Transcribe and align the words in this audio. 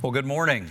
Well, 0.00 0.12
good 0.12 0.26
morning. 0.26 0.70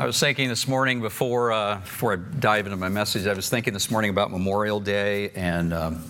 I 0.00 0.06
was 0.06 0.18
thinking 0.18 0.48
this 0.48 0.66
morning 0.66 1.00
before 1.00 1.52
uh, 1.52 1.76
before 1.76 2.14
I 2.14 2.16
dive 2.16 2.66
into 2.66 2.76
my 2.76 2.88
message. 2.88 3.28
I 3.28 3.34
was 3.34 3.48
thinking 3.48 3.72
this 3.72 3.88
morning 3.88 4.10
about 4.10 4.32
Memorial 4.32 4.80
Day, 4.80 5.30
and 5.36 5.72
um, 5.72 6.04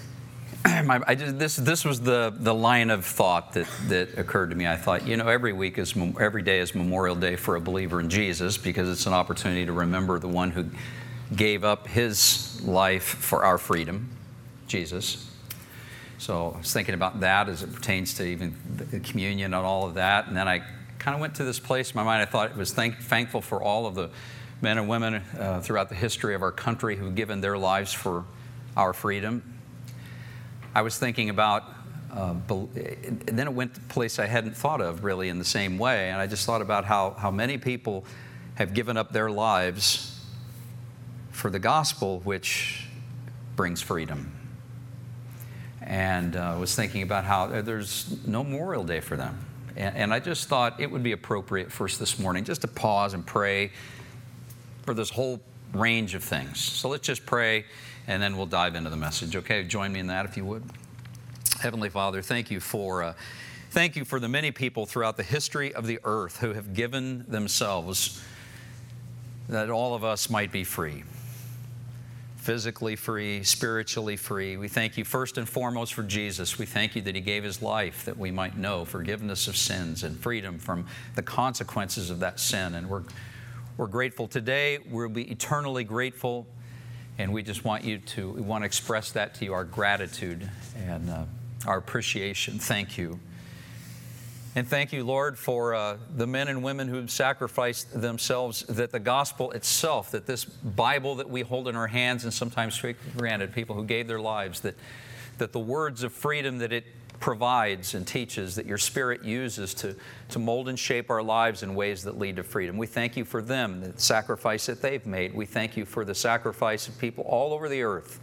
I 0.64 1.14
this 1.14 1.56
this 1.56 1.84
was 1.84 2.00
the 2.00 2.34
the 2.34 2.54
line 2.54 2.88
of 2.88 3.04
thought 3.04 3.52
that 3.52 3.66
that 3.88 4.16
occurred 4.16 4.48
to 4.50 4.56
me. 4.56 4.66
I 4.66 4.78
thought, 4.78 5.06
you 5.06 5.18
know, 5.18 5.28
every 5.28 5.52
week 5.52 5.76
is 5.76 5.94
every 6.18 6.40
day 6.40 6.60
is 6.60 6.74
Memorial 6.74 7.14
Day 7.14 7.36
for 7.36 7.56
a 7.56 7.60
believer 7.60 8.00
in 8.00 8.08
Jesus 8.08 8.56
because 8.56 8.88
it's 8.88 9.04
an 9.04 9.12
opportunity 9.12 9.66
to 9.66 9.72
remember 9.72 10.18
the 10.18 10.28
one 10.28 10.50
who 10.50 10.64
gave 11.36 11.62
up 11.62 11.88
his 11.88 12.58
life 12.64 13.04
for 13.04 13.44
our 13.44 13.58
freedom, 13.58 14.08
Jesus. 14.66 15.30
So 16.16 16.52
I 16.54 16.58
was 16.60 16.72
thinking 16.72 16.94
about 16.94 17.20
that 17.20 17.50
as 17.50 17.62
it 17.62 17.74
pertains 17.74 18.14
to 18.14 18.24
even 18.24 18.56
communion 19.04 19.52
and 19.52 19.66
all 19.66 19.86
of 19.86 19.92
that, 19.94 20.26
and 20.28 20.34
then 20.34 20.48
I 20.48 20.62
kind 20.98 21.14
of 21.14 21.20
went 21.20 21.36
to 21.36 21.44
this 21.44 21.60
place 21.60 21.92
in 21.92 21.96
my 21.96 22.02
mind. 22.02 22.22
I 22.22 22.24
thought 22.24 22.50
it 22.50 22.56
was 22.56 22.72
thank, 22.72 22.98
thankful 22.98 23.40
for 23.40 23.62
all 23.62 23.86
of 23.86 23.94
the 23.94 24.10
men 24.60 24.78
and 24.78 24.88
women 24.88 25.14
uh, 25.38 25.60
throughout 25.60 25.88
the 25.88 25.94
history 25.94 26.34
of 26.34 26.42
our 26.42 26.50
country 26.50 26.96
who've 26.96 27.14
given 27.14 27.40
their 27.40 27.56
lives 27.56 27.92
for 27.92 28.24
our 28.76 28.92
freedom. 28.92 29.42
I 30.74 30.82
was 30.82 30.98
thinking 30.98 31.30
about, 31.30 31.64
uh, 32.12 32.34
then 32.46 33.46
it 33.46 33.52
went 33.52 33.74
to 33.74 33.80
a 33.80 33.84
place 33.84 34.18
I 34.18 34.26
hadn't 34.26 34.56
thought 34.56 34.80
of 34.80 35.04
really 35.04 35.28
in 35.28 35.38
the 35.38 35.44
same 35.44 35.78
way, 35.78 36.10
and 36.10 36.20
I 36.20 36.26
just 36.26 36.44
thought 36.44 36.62
about 36.62 36.84
how, 36.84 37.10
how 37.10 37.30
many 37.30 37.58
people 37.58 38.04
have 38.56 38.74
given 38.74 38.96
up 38.96 39.12
their 39.12 39.30
lives 39.30 40.24
for 41.30 41.50
the 41.50 41.60
gospel, 41.60 42.20
which 42.20 42.86
brings 43.54 43.80
freedom. 43.80 44.32
And 45.80 46.36
uh, 46.36 46.54
I 46.54 46.58
was 46.58 46.74
thinking 46.74 47.02
about 47.02 47.24
how 47.24 47.46
there's 47.62 48.26
no 48.26 48.42
Memorial 48.42 48.84
Day 48.84 49.00
for 49.00 49.16
them 49.16 49.47
and, 49.78 49.96
and 49.96 50.12
I 50.12 50.20
just 50.20 50.48
thought 50.48 50.80
it 50.80 50.90
would 50.90 51.02
be 51.02 51.12
appropriate 51.12 51.72
for 51.72 51.84
us 51.84 51.96
this 51.96 52.18
morning 52.18 52.44
just 52.44 52.60
to 52.62 52.68
pause 52.68 53.14
and 53.14 53.24
pray 53.24 53.70
for 54.82 54.92
this 54.92 55.08
whole 55.08 55.40
range 55.72 56.14
of 56.14 56.22
things. 56.22 56.60
So 56.60 56.88
let's 56.88 57.06
just 57.06 57.24
pray 57.24 57.64
and 58.06 58.22
then 58.22 58.36
we'll 58.36 58.46
dive 58.46 58.74
into 58.74 58.90
the 58.90 58.96
message. 58.96 59.36
Okay, 59.36 59.64
join 59.64 59.92
me 59.92 60.00
in 60.00 60.08
that 60.08 60.26
if 60.26 60.36
you 60.36 60.44
would. 60.44 60.64
Heavenly 61.60 61.88
Father, 61.88 62.20
thank 62.20 62.50
you 62.50 62.60
for. 62.60 63.02
Uh, 63.02 63.14
thank 63.70 63.96
you 63.96 64.04
for 64.04 64.18
the 64.18 64.28
many 64.28 64.50
people 64.50 64.86
throughout 64.86 65.16
the 65.16 65.22
history 65.22 65.72
of 65.74 65.86
the 65.86 66.00
earth 66.04 66.38
who 66.40 66.54
have 66.54 66.74
given 66.74 67.24
themselves 67.28 68.22
that 69.48 69.70
all 69.70 69.94
of 69.94 70.04
us 70.04 70.28
might 70.28 70.52
be 70.52 70.64
free 70.64 71.04
physically 72.48 72.96
free, 72.96 73.42
spiritually 73.42 74.16
free. 74.16 74.56
We 74.56 74.68
thank 74.68 74.96
you 74.96 75.04
first 75.04 75.36
and 75.36 75.46
foremost 75.46 75.92
for 75.92 76.02
Jesus. 76.02 76.58
We 76.58 76.64
thank 76.64 76.96
you 76.96 77.02
that 77.02 77.14
He 77.14 77.20
gave 77.20 77.44
His 77.44 77.60
life 77.60 78.06
that 78.06 78.16
we 78.16 78.30
might 78.30 78.56
know 78.56 78.86
forgiveness 78.86 79.48
of 79.48 79.54
sins 79.54 80.02
and 80.02 80.18
freedom 80.18 80.58
from 80.58 80.86
the 81.14 81.20
consequences 81.20 82.08
of 82.08 82.20
that 82.20 82.40
sin. 82.40 82.74
And 82.74 82.88
we're, 82.88 83.02
we're 83.76 83.86
grateful 83.86 84.26
today. 84.26 84.78
We'll 84.90 85.10
be 85.10 85.24
eternally 85.24 85.84
grateful. 85.84 86.46
And 87.18 87.34
we 87.34 87.42
just 87.42 87.66
want 87.66 87.84
you 87.84 87.98
to, 87.98 88.30
we 88.30 88.40
want 88.40 88.62
to 88.62 88.66
express 88.66 89.12
that 89.12 89.34
to 89.34 89.44
you, 89.44 89.52
our 89.52 89.64
gratitude 89.64 90.48
and 90.74 91.10
uh, 91.10 91.24
our 91.66 91.76
appreciation. 91.76 92.58
Thank 92.58 92.96
you. 92.96 93.20
And 94.54 94.66
thank 94.66 94.92
you, 94.92 95.04
Lord, 95.04 95.38
for 95.38 95.74
uh, 95.74 95.98
the 96.16 96.26
men 96.26 96.48
and 96.48 96.62
women 96.62 96.88
who 96.88 96.96
have 96.96 97.10
sacrificed 97.10 98.00
themselves, 98.00 98.62
that 98.62 98.90
the 98.90 98.98
gospel 98.98 99.50
itself, 99.52 100.10
that 100.12 100.26
this 100.26 100.44
Bible 100.44 101.16
that 101.16 101.28
we 101.28 101.42
hold 101.42 101.68
in 101.68 101.76
our 101.76 101.86
hands 101.86 102.24
and 102.24 102.32
sometimes 102.32 102.80
take 102.80 102.98
for 102.98 103.18
granted, 103.18 103.52
people 103.52 103.76
who 103.76 103.84
gave 103.84 104.08
their 104.08 104.20
lives, 104.20 104.60
that, 104.60 104.74
that 105.36 105.52
the 105.52 105.60
words 105.60 106.02
of 106.02 106.12
freedom 106.12 106.58
that 106.58 106.72
it 106.72 106.84
provides 107.20 107.94
and 107.94 108.06
teaches, 108.06 108.54
that 108.56 108.64
your 108.64 108.78
Spirit 108.78 109.22
uses 109.22 109.74
to, 109.74 109.94
to 110.30 110.38
mold 110.38 110.68
and 110.68 110.78
shape 110.78 111.10
our 111.10 111.22
lives 111.22 111.62
in 111.62 111.74
ways 111.74 112.02
that 112.04 112.18
lead 112.18 112.36
to 112.36 112.42
freedom. 112.42 112.78
We 112.78 112.86
thank 112.86 113.16
you 113.16 113.24
for 113.24 113.42
them, 113.42 113.80
the 113.80 114.00
sacrifice 114.00 114.66
that 114.66 114.80
they've 114.80 115.04
made. 115.04 115.34
We 115.34 115.46
thank 115.46 115.76
you 115.76 115.84
for 115.84 116.04
the 116.04 116.14
sacrifice 116.14 116.88
of 116.88 116.98
people 116.98 117.24
all 117.24 117.52
over 117.52 117.68
the 117.68 117.82
earth, 117.82 118.18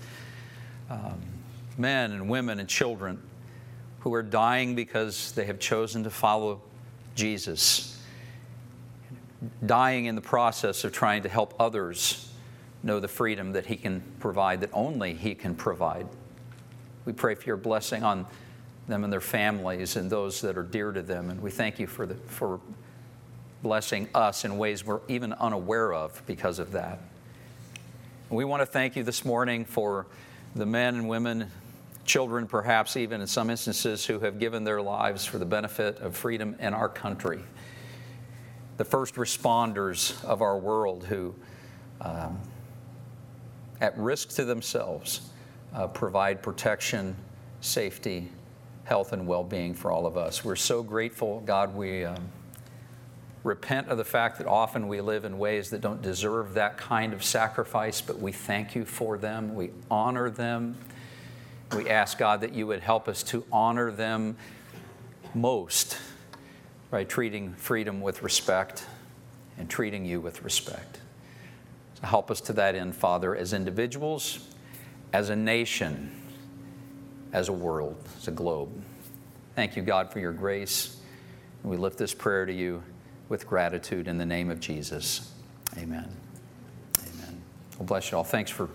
um, 0.90 1.22
men 1.78 2.12
and 2.12 2.28
women 2.28 2.60
and 2.60 2.68
children 2.68 3.22
who 4.06 4.14
are 4.14 4.22
dying 4.22 4.76
because 4.76 5.32
they 5.32 5.46
have 5.46 5.58
chosen 5.58 6.04
to 6.04 6.12
follow 6.12 6.62
Jesus, 7.16 8.00
dying 9.66 10.06
in 10.06 10.14
the 10.14 10.22
process 10.22 10.84
of 10.84 10.94
trying 10.94 11.24
to 11.24 11.30
help 11.30 11.56
others 11.60 12.32
know 12.84 13.00
the 13.00 13.08
freedom 13.08 13.54
that 13.54 13.66
He 13.66 13.76
can 13.76 14.04
provide, 14.20 14.62
that 14.62 14.70
only 14.74 15.16
He 15.16 15.34
can 15.34 15.56
provide. 15.56 16.08
We 17.06 17.14
pray 17.14 17.34
for 17.34 17.46
your 17.46 17.58
blessing 17.58 18.04
on 18.04 18.28
them 18.88 19.04
and 19.04 19.12
their 19.12 19.22
families 19.22 19.96
and 19.96 20.08
those 20.08 20.40
that 20.42 20.56
are 20.56 20.64
dear 20.64 20.92
to 20.92 21.02
them. 21.02 21.32
And 21.32 21.42
we 21.42 21.50
thank 21.50 21.80
you 21.80 21.88
for, 21.88 22.06
the, 22.06 22.14
for 22.14 22.60
blessing 23.64 24.08
us 24.14 24.46
in 24.46 24.60
ways 24.60 24.86
we're 24.86 25.02
even 25.08 25.34
unaware 25.34 25.92
of 25.94 26.22
because 26.28 26.60
of 26.60 26.74
that. 26.74 27.00
we 28.30 28.46
want 28.46 28.62
to 28.62 28.68
thank 28.68 28.96
you 28.96 29.02
this 29.02 29.26
morning 29.26 29.66
for 29.66 30.06
the 30.56 30.68
men 30.68 30.94
and 30.94 31.10
women 31.10 31.50
children, 32.06 32.48
perhaps 32.48 32.96
even 32.96 33.22
in 33.22 33.28
some 33.28 33.50
instances, 33.50 34.06
who 34.06 34.20
have 34.20 34.40
given 34.40 34.64
their 34.64 34.82
lives 34.82 35.26
for 35.26 35.38
the 35.38 35.46
benefit 35.46 36.00
of 36.00 36.16
freedom 36.16 36.56
in 36.60 36.74
our 36.74 36.88
country. 36.88 37.42
The 38.78 38.86
first 38.86 39.16
responders 39.16 40.24
of 40.24 40.42
our 40.42 40.58
world 40.58 41.06
who, 41.06 41.34
um, 42.02 42.40
at 43.82 43.98
risk 43.98 44.30
to 44.36 44.46
themselves, 44.46 45.30
uh, 45.74 45.88
provide 45.88 46.42
protection, 46.42 47.16
safety, 47.62 48.30
health, 48.84 49.14
and 49.14 49.28
well 49.28 49.44
being 49.44 49.74
for 49.74 49.92
all 49.92 50.06
of 50.06 50.18
us. 50.18 50.46
We're 50.46 50.56
so 50.56 50.84
grateful, 50.84 51.42
God. 51.42 51.76
We 51.76 52.06
um, 52.06 52.30
repent 53.44 53.90
of 53.90 53.98
the 53.98 54.06
fact 54.06 54.38
that 54.38 54.48
often 54.48 54.88
we 54.88 55.02
live 55.02 55.26
in 55.26 55.38
ways 55.38 55.70
that 55.70 55.82
don't 55.82 56.02
deserve 56.02 56.54
that 56.56 56.78
kind 56.78 57.14
of 57.14 57.24
sacrifice, 57.24 58.02
but 58.02 58.20
we 58.20 58.32
thank 58.32 58.76
you 58.76 58.86
for 58.86 59.18
them. 59.18 59.56
We 59.56 59.72
honor 59.90 60.30
them. 60.30 60.76
We 61.74 61.90
ask 61.90 62.18
God 62.18 62.42
that 62.42 62.54
you 62.54 62.68
would 62.68 62.82
help 62.82 63.08
us 63.08 63.24
to 63.24 63.44
honor 63.52 63.92
them 63.92 64.38
most 65.34 65.98
by 66.92 67.04
treating 67.04 67.54
freedom 67.54 68.02
with 68.02 68.24
respect 68.24 68.86
and 69.58 69.70
treating 69.70 70.06
you 70.06 70.22
with 70.22 70.44
respect. 70.44 71.00
So 71.96 72.08
help 72.08 72.30
us 72.30 72.42
to 72.42 72.54
that 72.54 72.76
end, 72.76 72.96
Father, 72.96 73.36
as 73.36 73.54
individuals, 73.54 74.48
as 75.12 75.30
a 75.30 75.36
nation, 75.36 76.12
as 77.34 77.50
a 77.50 77.54
world, 77.54 77.98
as 78.18 78.28
a 78.28 78.32
globe. 78.32 78.70
Thank 79.56 79.76
you, 79.76 79.82
God, 79.82 80.12
for 80.12 80.20
your 80.20 80.34
grace. 80.34 80.98
And 81.64 81.72
we 81.72 81.78
lift 81.78 81.98
this 81.98 82.14
prayer 82.14 82.46
to 82.46 82.54
you 82.54 82.84
with 83.28 83.48
gratitude 83.48 84.08
in 84.08 84.18
the 84.18 84.26
name 84.26 84.50
of 84.50 84.60
Jesus. 84.60 85.32
Amen. 85.78 86.10
Amen. 87.00 87.42
Well, 87.78 87.86
bless 87.86 88.12
you 88.12 88.18
all. 88.18 88.24
Thanks 88.24 88.52
for 88.52 88.70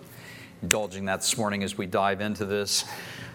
indulging 0.62 1.06
that 1.06 1.20
this 1.20 1.38
morning 1.38 1.62
as 1.62 1.78
we 1.78 1.86
dive 1.86 2.20
into 2.20 2.44
this. 2.44 2.84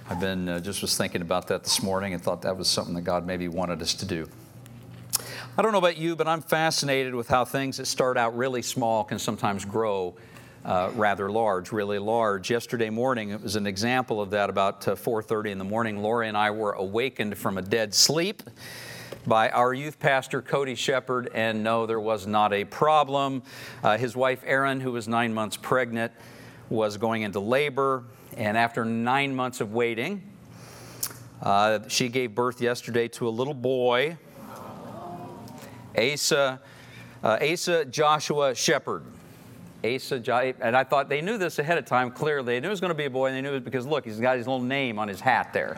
I've 0.09 0.19
been 0.19 0.47
uh, 0.47 0.59
just 0.59 0.84
was 0.84 0.96
thinking 0.96 1.22
about 1.22 1.47
that 1.47 1.63
this 1.63 1.81
morning 1.81 2.13
and 2.13 2.22
thought 2.22 2.44
that 2.44 2.56
was 2.56 2.68
something 2.68 2.94
that 2.94 3.02
God 3.02 3.25
maybe 3.25 3.47
wanted 3.47 3.81
us 3.81 3.96
to 3.96 4.06
do. 4.06 4.30
I 5.58 5.62
don't 5.64 5.72
know 5.72 5.80
about 5.80 5.97
you, 5.97 6.16
but 6.16 6.28
I'm 6.28 6.41
fascinated 6.41 7.16
with 7.16 7.28
how 7.28 7.44
things 7.44 7.78
that 7.78 7.88
start 7.88 8.18
out 8.18 8.38
really 8.38 8.62
small 8.62 9.03
can 9.03 9.18
sometimes 9.18 9.66
grow 9.66 10.16
uh, 10.64 10.91
rather 10.94 11.31
large, 11.31 11.72
really 11.72 11.97
large. 11.97 12.52
Yesterday 12.52 12.91
morning, 12.91 13.30
it 13.30 13.41
was 13.41 13.56
an 13.56 13.66
example 13.66 14.22
of 14.22 14.30
that. 14.31 14.50
About 14.52 14.88
uh, 14.88 14.96
4:30 14.96 15.52
in 15.52 15.58
the 15.58 15.64
morning, 15.64 16.03
Lori 16.03 16.28
and 16.28 16.38
I 16.38 16.52
were 16.52 16.74
awakened 16.74 17.38
from 17.38 17.58
a 17.58 17.62
dead 17.62 17.96
sleep 17.96 18.44
by 19.25 19.50
our 19.50 19.74
youth 19.74 20.00
pastor, 20.00 20.41
Cody 20.41 20.75
Shepard, 20.75 21.31
and 21.34 21.64
no, 21.64 21.88
there 21.88 22.00
was 22.00 22.28
not 22.28 22.53
a 22.53 22.66
problem. 22.66 23.41
Uh, 23.84 23.97
his 23.97 24.16
wife, 24.16 24.44
Erin, 24.46 24.80
who 24.80 24.91
was 24.91 25.08
nine 25.08 25.34
months 25.34 25.58
pregnant, 25.58 26.12
was 26.70 26.98
going 26.98 27.22
into 27.22 27.40
labor, 27.40 28.03
and 28.36 28.58
after 28.58 28.86
nine 28.86 29.36
months 29.36 29.62
of 29.62 29.74
waiting, 29.74 30.22
uh, 31.42 31.80
she 31.88 32.09
gave 32.09 32.34
birth 32.34 32.62
yesterday 32.62 33.08
to 33.09 33.28
a 33.28 33.30
little 33.30 33.53
boy, 33.53 34.18
Asa, 35.98 36.59
uh, 37.23 37.38
Asa 37.41 37.85
Joshua 37.85 38.56
Shepard. 38.56 39.03
Asa, 39.84 40.56
and 40.62 40.76
I 40.76 40.84
thought 40.84 41.09
they 41.09 41.22
knew 41.22 41.38
this 41.38 41.59
ahead 41.59 41.78
of 41.78 41.85
time. 41.85 42.09
Clearly, 42.09 42.56
they 42.56 42.59
knew 42.59 42.68
it 42.68 42.72
was 42.72 42.82
going 42.82 42.90
to 42.90 42.97
be 42.97 43.06
a 43.06 43.09
boy, 43.09 43.28
and 43.28 43.35
they 43.35 43.41
knew 43.41 43.56
it 43.56 43.64
because 43.64 43.85
look, 43.85 44.06
he's 44.06 44.20
got 44.20 44.38
his 44.38 44.47
little 44.47 44.64
name 44.64 44.97
on 44.97 45.08
his 45.08 45.20
hat 45.20 45.53
there. 45.53 45.78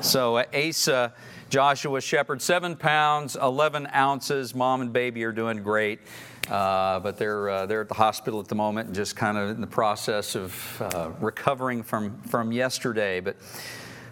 so 0.00 0.36
uh, 0.36 0.44
Asa 0.52 1.12
Joshua 1.50 2.00
Shepard, 2.00 2.40
seven 2.40 2.76
pounds, 2.76 3.36
11 3.36 3.88
ounces. 3.94 4.54
Mom 4.54 4.80
and 4.80 4.92
baby 4.92 5.24
are 5.24 5.32
doing 5.32 5.62
great. 5.62 6.00
Uh, 6.48 6.98
but 7.00 7.16
they're, 7.16 7.48
uh, 7.48 7.66
they're 7.66 7.82
at 7.82 7.88
the 7.88 7.94
hospital 7.94 8.40
at 8.40 8.48
the 8.48 8.54
moment 8.54 8.92
just 8.92 9.14
kind 9.14 9.36
of 9.36 9.50
in 9.50 9.60
the 9.60 9.66
process 9.66 10.34
of 10.34 10.82
uh, 10.94 11.10
recovering 11.20 11.82
from, 11.82 12.20
from 12.22 12.50
yesterday. 12.50 13.20
But 13.20 13.36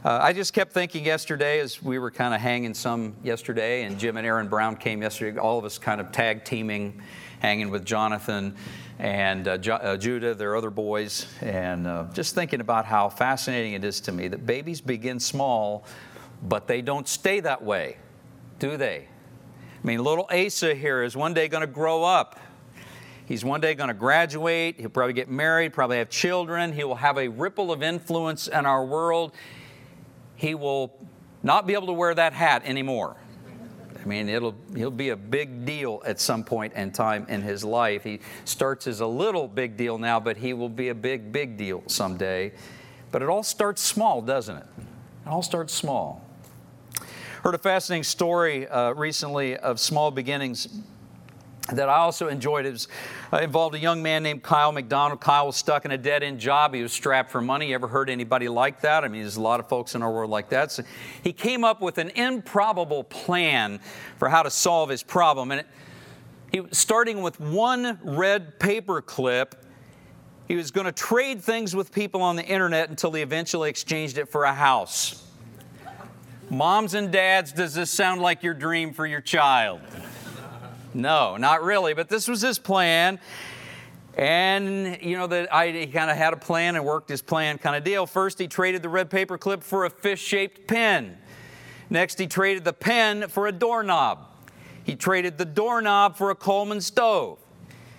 uh, 0.05 0.19
I 0.23 0.33
just 0.33 0.53
kept 0.53 0.73
thinking 0.73 1.05
yesterday 1.05 1.59
as 1.59 1.83
we 1.83 1.99
were 1.99 2.11
kind 2.11 2.35
of 2.35 2.41
hanging 2.41 2.75
some 2.75 3.17
yesterday, 3.25 3.83
and 3.83 3.99
Jim 3.99 4.17
and 4.17 4.27
Aaron 4.27 4.47
Brown 4.47 4.77
came 4.77 5.03
yesterday, 5.03 5.39
all 5.39 5.59
of 5.59 5.65
us 5.65 5.79
kind 5.79 6.01
of 6.01 6.13
tag 6.13 6.45
teaming, 6.45 7.03
hanging 7.41 7.71
with 7.71 7.85
Jonathan 7.85 8.55
and 9.01 9.49
uh, 9.49 9.59
jo- 9.59 9.75
uh, 9.75 9.97
Judah, 9.97 10.35
their 10.35 10.55
other 10.55 10.71
boys, 10.71 11.27
and 11.41 12.15
just 12.15 12.35
thinking 12.35 12.61
about 12.61 12.85
how 12.85 13.09
fascinating 13.09 13.73
it 13.73 13.85
is 13.85 14.01
to 14.03 14.13
me 14.13 14.29
that 14.29 14.47
babies 14.47 14.81
begin 14.81 15.19
small, 15.19 15.85
but 16.43 16.69
they 16.69 16.83
don't 16.83 17.09
stay 17.09 17.41
that 17.41 17.65
way, 17.65 17.97
do 18.59 18.77
they? 18.77 19.09
I 19.83 19.87
mean, 19.87 20.03
little 20.03 20.29
Asa 20.31 20.75
here 20.75 21.05
is 21.05 21.17
one 21.17 21.35
day 21.35 21.47
going 21.47 21.61
to 21.61 21.69
grow 21.69 22.03
up. 22.03 22.41
He's 23.27 23.45
one 23.45 23.61
day 23.61 23.75
going 23.75 23.89
to 23.89 23.95
graduate. 23.95 24.81
He'll 24.81 24.89
probably 24.89 25.13
get 25.13 25.29
married, 25.29 25.73
probably 25.73 25.99
have 25.99 26.11
children. 26.11 26.73
He 26.73 26.83
will 26.83 26.97
have 26.97 27.17
a 27.17 27.29
ripple 27.29 27.71
of 27.71 27.83
influence 27.83 28.49
in 28.49 28.67
our 28.67 28.85
world. 28.85 29.33
He 30.35 30.55
will 30.55 30.99
not 31.43 31.67
be 31.67 31.75
able 31.75 31.87
to 31.89 31.93
wear 31.93 32.15
that 32.15 32.33
hat 32.33 32.63
anymore. 32.65 33.17
I 34.03 34.07
mean, 34.07 34.29
it'll, 34.29 34.55
he'll 34.75 34.91
be 34.91 35.11
a 35.11 35.17
big 35.17 35.65
deal 35.65 36.03
at 36.07 36.19
some 36.19 36.43
point 36.43 36.73
in 36.73 36.91
time 36.91 37.27
in 37.29 37.43
his 37.43 37.63
life. 37.65 38.03
He 38.03 38.21
starts 38.45 38.87
as 38.87 39.01
a 39.01 39.07
little 39.07 39.47
big 39.47 39.77
deal 39.77 39.99
now, 39.99 40.19
but 40.19 40.37
he 40.37 40.55
will 40.55 40.69
be 40.69 40.89
a 40.89 40.95
big, 40.95 41.31
big 41.31 41.57
deal 41.57 41.83
someday. 41.87 42.53
But 43.13 43.23
it 43.23 43.29
all 43.29 43.43
starts 43.43 43.83
small, 43.83 44.23
doesn't 44.23 44.57
it? 44.57 44.67
It 45.27 45.29
all 45.29 45.43
starts 45.43 45.75
small. 45.75 46.25
Heard 47.44 47.55
a 47.55 47.58
fascinating 47.58 48.02
story 48.02 48.67
uh, 48.67 48.94
recently 48.94 49.56
of 49.56 49.79
small 49.79 50.11
beginnings 50.11 50.67
that 51.73 51.88
I 51.88 51.99
also 51.99 52.26
enjoyed. 52.26 52.67
It 52.67 52.73
was, 52.73 52.88
uh, 53.32 53.37
involved 53.37 53.76
a 53.76 53.79
young 53.79 54.02
man 54.02 54.25
named 54.25 54.43
Kyle 54.43 54.73
MacDonald. 54.73 55.20
Kyle 55.20 55.46
was 55.46 55.56
stuck 55.56 55.85
in 55.85 55.93
a 55.93 55.99
dead 55.99 56.25
end 56.25 56.40
job. 56.40 56.75
He 56.75 56.82
was 56.82 56.93
strapped 56.93 57.31
for 57.31 57.40
money. 57.40 57.69
You 57.69 57.76
ever 57.76 57.87
heard 57.87 58.11
anybody 58.11 58.49
like 58.49 58.81
that? 58.81 59.05
I 59.05 59.08
mean, 59.08 59.20
there's 59.20 59.37
a 59.37 59.40
lot 59.40 59.61
of 59.61 59.69
folks 59.69 59.94
in 59.94 60.02
our 60.02 60.11
world 60.11 60.31
like 60.31 60.49
that. 60.49 60.73
So 60.73 60.82
he 61.23 61.32
came 61.32 61.62
up 61.62 61.81
with 61.81 61.99
an 61.99 62.08
improbable 62.11 63.05
plan 63.05 63.79
for 64.17 64.29
how 64.29 64.43
to 64.43 64.50
solve 64.50 64.88
his 64.88 65.05
problem. 65.05 65.52
And 65.52 65.61
it, 65.61 65.67
he, 66.50 66.62
starting 66.73 67.23
with 67.23 67.38
one 67.38 68.00
red 68.02 68.58
paper 68.58 69.00
clip, 69.00 69.64
he 70.49 70.56
was 70.56 70.73
going 70.73 70.87
to 70.87 70.93
trade 70.93 71.41
things 71.41 71.76
with 71.76 71.93
people 71.93 72.20
on 72.20 72.34
the 72.34 72.44
internet 72.44 72.91
until 72.91 73.12
he 73.12 73.23
eventually 73.23 73.70
exchanged 73.70 74.19
it 74.19 74.29
for 74.29 74.43
a 74.43 74.52
house. 74.52 75.28
Moms 76.50 76.95
and 76.95 77.12
dads, 77.12 77.53
does 77.53 77.75
this 77.75 77.91
sound 77.91 78.23
like 78.23 78.43
your 78.43 78.55
dream 78.55 78.95
for 78.95 79.06
your 79.06 79.21
child? 79.21 79.81
No, 80.95 81.37
not 81.37 81.62
really, 81.62 81.93
but 81.93 82.09
this 82.09 82.27
was 82.27 82.41
his 82.41 82.59
plan. 82.59 83.21
And, 84.17 84.99
you 85.03 85.19
know, 85.19 85.27
that 85.27 85.50
he 85.75 85.87
kind 85.89 86.11
of 86.11 86.17
had 86.17 86.33
a 86.33 86.39
plan 86.39 86.75
and 86.75 86.85
worked 86.87 87.11
his 87.11 87.21
plan 87.21 87.59
kind 87.59 87.77
of 87.77 87.85
deal. 87.85 88.06
First, 88.06 88.39
he 88.39 88.49
traded 88.49 88.83
the 88.83 88.89
red 88.89 89.11
paper 89.11 89.37
clip 89.37 89.62
for 89.62 89.85
a 89.85 89.91
fish 89.91 90.23
shaped 90.23 90.67
pen. 90.67 91.19
Next, 91.91 92.19
he 92.19 92.27
traded 92.27 92.65
the 92.65 92.73
pen 92.73 93.29
for 93.29 93.47
a 93.47 93.53
doorknob. 93.53 94.27
He 94.85 94.97
traded 94.97 95.37
the 95.37 95.44
doorknob 95.44 96.17
for 96.17 96.31
a 96.31 96.35
Coleman 96.35 96.81
stove. 96.81 97.39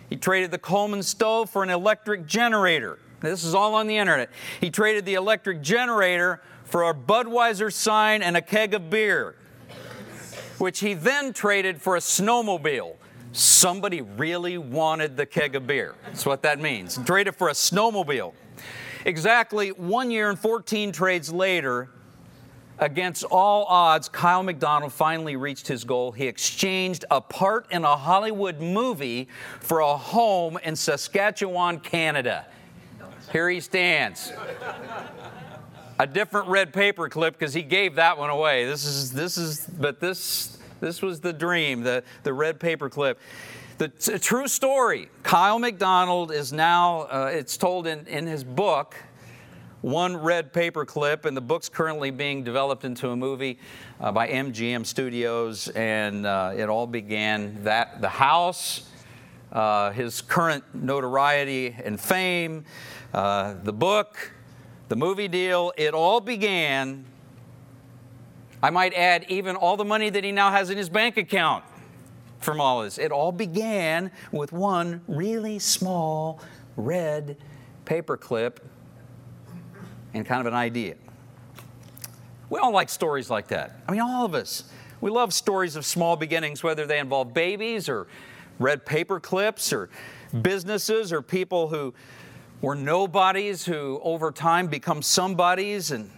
He 0.09 0.17
traded 0.17 0.49
the 0.49 0.57
Coleman 0.57 1.03
stove 1.03 1.51
for 1.51 1.61
an 1.61 1.69
electric 1.69 2.25
generator. 2.25 2.97
This 3.21 3.43
is 3.43 3.53
all 3.53 3.75
on 3.75 3.85
the 3.85 3.97
internet. 3.97 4.31
He 4.59 4.71
traded 4.71 5.05
the 5.05 5.13
electric 5.13 5.61
generator 5.61 6.41
for 6.69 6.89
a 6.89 6.93
Budweiser 6.93 7.71
sign 7.73 8.21
and 8.21 8.37
a 8.37 8.41
keg 8.41 8.73
of 8.73 8.89
beer 8.89 9.35
which 10.59 10.79
he 10.79 10.93
then 10.93 11.33
traded 11.33 11.81
for 11.81 11.95
a 11.95 11.99
snowmobile. 11.99 12.95
Somebody 13.31 14.01
really 14.01 14.57
wanted 14.57 15.15
the 15.17 15.25
keg 15.25 15.55
of 15.55 15.65
beer. 15.65 15.95
That's 16.05 16.25
what 16.25 16.41
that 16.43 16.59
means. 16.59 16.99
Traded 17.05 17.35
for 17.35 17.49
a 17.49 17.53
snowmobile. 17.53 18.33
Exactly 19.05 19.69
one 19.69 20.11
year 20.11 20.29
and 20.29 20.37
14 20.37 20.91
trades 20.91 21.31
later, 21.31 21.89
against 22.79 23.23
all 23.23 23.65
odds, 23.65 24.09
Kyle 24.09 24.43
MacDonald 24.43 24.91
finally 24.91 25.35
reached 25.35 25.67
his 25.67 25.83
goal. 25.83 26.11
He 26.11 26.27
exchanged 26.27 27.05
a 27.09 27.21
part 27.21 27.71
in 27.71 27.85
a 27.85 27.95
Hollywood 27.95 28.59
movie 28.59 29.29
for 29.61 29.79
a 29.79 29.95
home 29.95 30.57
in 30.63 30.75
Saskatchewan, 30.75 31.79
Canada. 31.79 32.45
Here 33.31 33.49
he 33.49 33.59
stands 33.59 34.33
a 35.99 36.07
different 36.07 36.47
red 36.47 36.71
paper 36.73 37.09
clip 37.09 37.37
because 37.37 37.53
he 37.53 37.61
gave 37.61 37.95
that 37.95 38.17
one 38.17 38.29
away. 38.29 38.65
This 38.65 38.85
is 38.85 39.11
this 39.11 39.37
is 39.37 39.67
but 39.67 39.99
this 39.99 40.57
this 40.79 41.01
was 41.01 41.19
the 41.19 41.33
dream, 41.33 41.83
the 41.83 42.03
the 42.23 42.33
red 42.33 42.59
paper 42.59 42.89
clip. 42.89 43.19
The 43.77 43.89
t- 43.89 44.17
true 44.17 44.47
story. 44.47 45.09
Kyle 45.23 45.59
MacDonald 45.59 46.31
is 46.31 46.51
now. 46.51 47.01
Uh, 47.01 47.31
it's 47.33 47.57
told 47.57 47.85
in 47.85 48.07
in 48.07 48.25
his 48.25 48.43
book. 48.43 48.95
One 49.81 50.17
red 50.17 50.51
paper 50.51 50.83
clip, 50.85 51.23
and 51.23 51.37
the 51.37 51.41
book's 51.41 51.69
currently 51.69 52.11
being 52.11 52.43
developed 52.43 52.83
into 52.83 53.11
a 53.11 53.15
movie 53.15 53.59
uh, 54.01 54.11
by 54.11 54.27
MGM 54.27 54.85
Studios, 54.85 55.69
and 55.69 56.25
uh, 56.25 56.51
it 56.53 56.67
all 56.67 56.85
began 56.85 57.63
that 57.63 58.01
the 58.01 58.09
house, 58.09 58.89
uh, 59.53 59.91
his 59.91 60.19
current 60.19 60.65
notoriety 60.73 61.73
and 61.81 61.97
fame, 61.97 62.65
uh, 63.13 63.53
the 63.63 63.71
book, 63.71 64.33
the 64.89 64.95
movie 64.95 65.27
deal, 65.27 65.71
it 65.77 65.93
all 65.93 66.19
began, 66.19 67.05
I 68.61 68.71
might 68.71 68.93
add, 68.95 69.25
even 69.29 69.55
all 69.55 69.77
the 69.77 69.85
money 69.85 70.09
that 70.09 70.23
he 70.23 70.31
now 70.31 70.51
has 70.51 70.71
in 70.71 70.77
his 70.77 70.89
bank 70.89 71.15
account 71.15 71.63
from 72.39 72.59
all 72.59 72.81
this. 72.81 72.97
It 72.97 73.11
all 73.11 73.31
began 73.31 74.11
with 74.31 74.51
one 74.51 75.01
really 75.07 75.59
small 75.59 76.41
red 76.75 77.37
paperclip 77.85 78.57
and 80.15 80.25
kind 80.25 80.41
of 80.41 80.47
an 80.47 80.55
idea. 80.55 80.95
We 82.49 82.59
all 82.59 82.71
like 82.71 82.89
stories 82.89 83.29
like 83.29 83.49
that. 83.49 83.81
I 83.87 83.91
mean, 83.91 84.01
all 84.01 84.25
of 84.25 84.33
us. 84.33 84.63
We 85.01 85.11
love 85.11 85.33
stories 85.33 85.75
of 85.75 85.85
small 85.85 86.15
beginnings, 86.15 86.63
whether 86.63 86.87
they 86.87 86.97
involve 86.99 87.33
babies 87.33 87.87
or 87.87 88.07
red 88.57 88.85
paper 88.85 89.19
clips 89.19 89.71
or 89.71 89.89
businesses 90.41 91.13
or 91.13 91.21
people 91.21 91.67
who 91.67 91.93
were 92.61 92.75
nobodies 92.75 93.65
who 93.65 93.99
over 94.03 94.31
time 94.31 94.67
become 94.67 95.01
somebodies. 95.01 95.91
And 95.91 96.09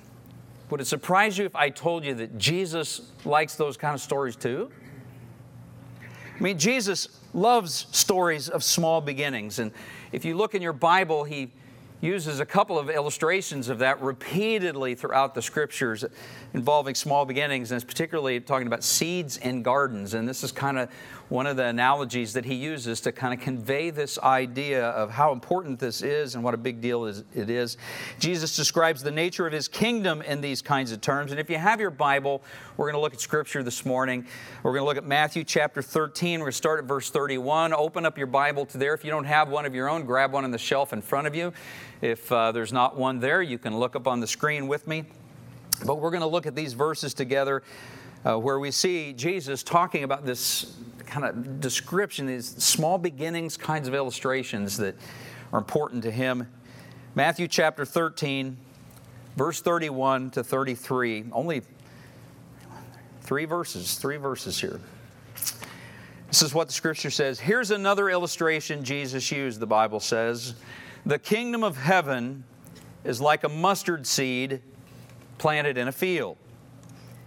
would 0.69 0.81
it 0.81 0.85
surprise 0.85 1.37
you 1.37 1.45
if 1.45 1.55
I 1.55 1.69
told 1.69 2.03
you 2.03 2.13
that 2.15 2.37
Jesus 2.37 3.11
likes 3.25 3.55
those 3.55 3.77
kind 3.77 3.93
of 3.93 4.01
stories 4.01 4.35
too? 4.35 4.71
I 6.39 6.43
mean, 6.43 6.57
Jesus 6.57 7.19
loves 7.33 7.87
stories 7.91 8.49
of 8.49 8.63
small 8.63 9.01
beginnings. 9.01 9.59
And 9.59 9.71
if 10.11 10.25
you 10.25 10.35
look 10.35 10.55
in 10.55 10.61
your 10.61 10.73
Bible, 10.73 11.23
he 11.23 11.51
uses 12.01 12.39
a 12.39 12.45
couple 12.45 12.79
of 12.79 12.89
illustrations 12.89 13.69
of 13.69 13.77
that 13.79 14.01
repeatedly 14.01 14.95
throughout 14.95 15.35
the 15.35 15.41
scriptures 15.41 16.03
involving 16.55 16.95
small 16.95 17.25
beginnings, 17.25 17.71
and 17.71 17.79
it's 17.79 17.85
particularly 17.85 18.39
talking 18.39 18.65
about 18.65 18.83
seeds 18.83 19.37
in 19.37 19.61
gardens. 19.61 20.15
And 20.15 20.27
this 20.27 20.43
is 20.43 20.51
kind 20.51 20.79
of 20.79 20.89
one 21.31 21.47
of 21.47 21.55
the 21.55 21.65
analogies 21.65 22.33
that 22.33 22.43
he 22.43 22.55
uses 22.55 22.99
to 22.99 23.11
kind 23.13 23.33
of 23.33 23.39
convey 23.39 23.89
this 23.89 24.19
idea 24.19 24.89
of 24.89 25.09
how 25.09 25.31
important 25.31 25.79
this 25.79 26.01
is 26.01 26.35
and 26.35 26.43
what 26.43 26.53
a 26.53 26.57
big 26.57 26.81
deal 26.81 27.05
it 27.05 27.49
is. 27.49 27.77
Jesus 28.19 28.53
describes 28.53 29.01
the 29.01 29.11
nature 29.11 29.47
of 29.47 29.53
his 29.53 29.69
kingdom 29.69 30.21
in 30.23 30.41
these 30.41 30.61
kinds 30.61 30.91
of 30.91 30.99
terms. 30.99 31.31
And 31.31 31.39
if 31.39 31.49
you 31.49 31.57
have 31.57 31.79
your 31.79 31.89
Bible, 31.89 32.43
we're 32.75 32.87
going 32.87 32.99
to 32.99 32.99
look 32.99 33.13
at 33.13 33.21
scripture 33.21 33.63
this 33.63 33.85
morning. 33.85 34.27
We're 34.61 34.73
going 34.73 34.81
to 34.81 34.85
look 34.85 34.97
at 34.97 35.05
Matthew 35.05 35.45
chapter 35.45 35.81
13. 35.81 36.41
We're 36.41 36.47
going 36.47 36.51
to 36.51 36.57
start 36.57 36.79
at 36.79 36.85
verse 36.85 37.09
31. 37.09 37.73
Open 37.73 38.05
up 38.05 38.17
your 38.17 38.27
Bible 38.27 38.65
to 38.65 38.77
there. 38.77 38.93
If 38.93 39.05
you 39.05 39.09
don't 39.09 39.23
have 39.23 39.47
one 39.47 39.65
of 39.65 39.73
your 39.73 39.87
own, 39.87 40.03
grab 40.03 40.33
one 40.33 40.43
on 40.43 40.51
the 40.51 40.57
shelf 40.57 40.91
in 40.91 41.01
front 41.01 41.27
of 41.27 41.33
you. 41.33 41.53
If 42.01 42.29
uh, 42.29 42.51
there's 42.51 42.73
not 42.73 42.97
one 42.97 43.21
there, 43.21 43.41
you 43.41 43.57
can 43.57 43.79
look 43.79 43.95
up 43.95 44.05
on 44.05 44.19
the 44.19 44.27
screen 44.27 44.67
with 44.67 44.85
me. 44.85 45.05
But 45.85 46.01
we're 46.01 46.11
going 46.11 46.21
to 46.23 46.27
look 46.27 46.45
at 46.45 46.55
these 46.55 46.73
verses 46.73 47.13
together 47.13 47.63
uh, 48.25 48.37
where 48.37 48.59
we 48.59 48.69
see 48.69 49.13
Jesus 49.13 49.63
talking 49.63 50.03
about 50.03 50.25
this 50.25 50.75
kind 51.11 51.25
of 51.25 51.59
description, 51.59 52.25
these 52.25 52.47
small 52.63 52.97
beginnings 52.97 53.57
kinds 53.57 53.87
of 53.87 53.93
illustrations 53.93 54.77
that 54.77 54.95
are 55.51 55.59
important 55.59 56.03
to 56.03 56.11
him. 56.11 56.47
Matthew 57.15 57.49
chapter 57.49 57.83
13, 57.83 58.57
verse 59.35 59.61
31 59.61 60.31
to 60.31 60.43
33, 60.43 61.25
only 61.33 61.63
three 63.21 63.43
verses, 63.43 63.95
three 63.95 64.15
verses 64.15 64.59
here. 64.59 64.79
This 66.29 66.41
is 66.41 66.53
what 66.53 66.67
the 66.67 66.73
scripture 66.73 67.11
says. 67.11 67.41
Here's 67.41 67.71
another 67.71 68.09
illustration 68.09 68.81
Jesus 68.85 69.29
used, 69.33 69.59
the 69.59 69.67
Bible 69.67 69.99
says. 69.99 70.55
The 71.05 71.19
kingdom 71.19 71.61
of 71.61 71.75
heaven 71.75 72.45
is 73.03 73.19
like 73.19 73.43
a 73.43 73.49
mustard 73.49 74.07
seed 74.07 74.61
planted 75.37 75.77
in 75.77 75.89
a 75.89 75.91
field. 75.91 76.37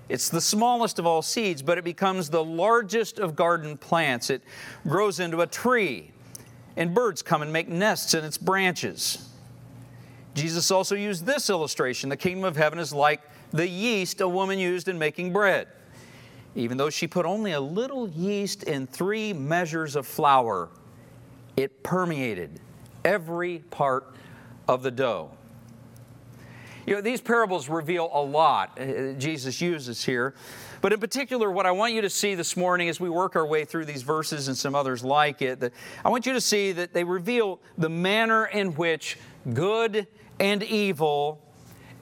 It's 0.09 0.29
the 0.29 0.41
smallest 0.41 0.99
of 0.99 1.07
all 1.07 1.23
seeds, 1.23 1.63
but 1.63 1.79
it 1.79 1.85
becomes 1.85 2.29
the 2.29 2.45
largest 2.45 3.19
of 3.19 3.35
garden 3.35 3.77
plants. 3.77 4.31
It 4.31 4.43
grows 4.87 5.19
into 5.19 5.41
a 5.41 5.47
tree, 5.47 6.11
and 6.77 6.95
birds 6.95 7.23
come 7.23 7.43
and 7.43 7.53
make 7.53 7.69
nests 7.69 8.13
in 8.15 8.25
its 8.25 8.37
branches. 8.37 9.29
Jesus 10.35 10.71
also 10.71 10.95
used 10.95 11.25
this 11.25 11.49
illustration 11.49 12.11
the 12.11 12.17
kingdom 12.17 12.45
of 12.45 12.57
heaven 12.57 12.79
is 12.79 12.93
like 12.93 13.23
the 13.53 13.69
yeast 13.69 14.21
a 14.21 14.29
woman 14.29 14.59
used 14.59 14.89
in 14.89 14.99
making 14.99 15.33
bread. 15.33 15.69
Even 16.57 16.77
though 16.77 16.91
she 16.91 17.07
put 17.07 17.25
only 17.25 17.53
a 17.53 17.61
little 17.61 18.09
yeast 18.09 18.65
in 18.65 18.87
three 18.87 19.33
measures 19.33 19.97
of 19.97 20.07
flour, 20.07 20.69
it 21.57 21.83
permeated 21.83 22.61
every 23.05 23.61
part 23.71 24.15
of 24.69 24.83
the 24.83 24.91
dough. 24.91 25.31
You 26.87 26.95
know, 26.95 27.01
these 27.01 27.21
parables 27.21 27.69
reveal 27.69 28.11
a 28.13 28.21
lot 28.21 28.79
uh, 28.81 29.13
Jesus 29.15 29.61
uses 29.61 30.05
here. 30.05 30.35
But 30.81 30.93
in 30.93 31.01
particular, 31.01 31.51
what 31.51 31.65
I 31.65 31.71
want 31.71 31.95
you 31.95 32.03
to 32.03 32.11
see 32.11 32.35
this 32.35 32.57
morning 32.57 32.89
as 32.89 33.01
we 33.01 33.09
work 33.09 33.37
our 33.37 33.47
way 33.47 33.65
through 33.65 33.87
these 33.87 34.03
verses 34.03 34.49
and 34.49 34.57
some 34.57 34.75
others 34.75 35.03
like 35.03 35.41
it, 35.41 35.61
that 35.61 35.73
I 36.05 36.11
want 36.11 36.27
you 36.27 36.35
to 36.35 36.41
see 36.41 36.73
that 36.73 36.93
they 36.93 37.05
reveal 37.05 37.61
the 37.79 37.89
manner 37.89 38.47
in 38.47 38.75
which 38.75 39.19
good 39.53 40.07
and 40.39 40.63
evil 40.63 41.41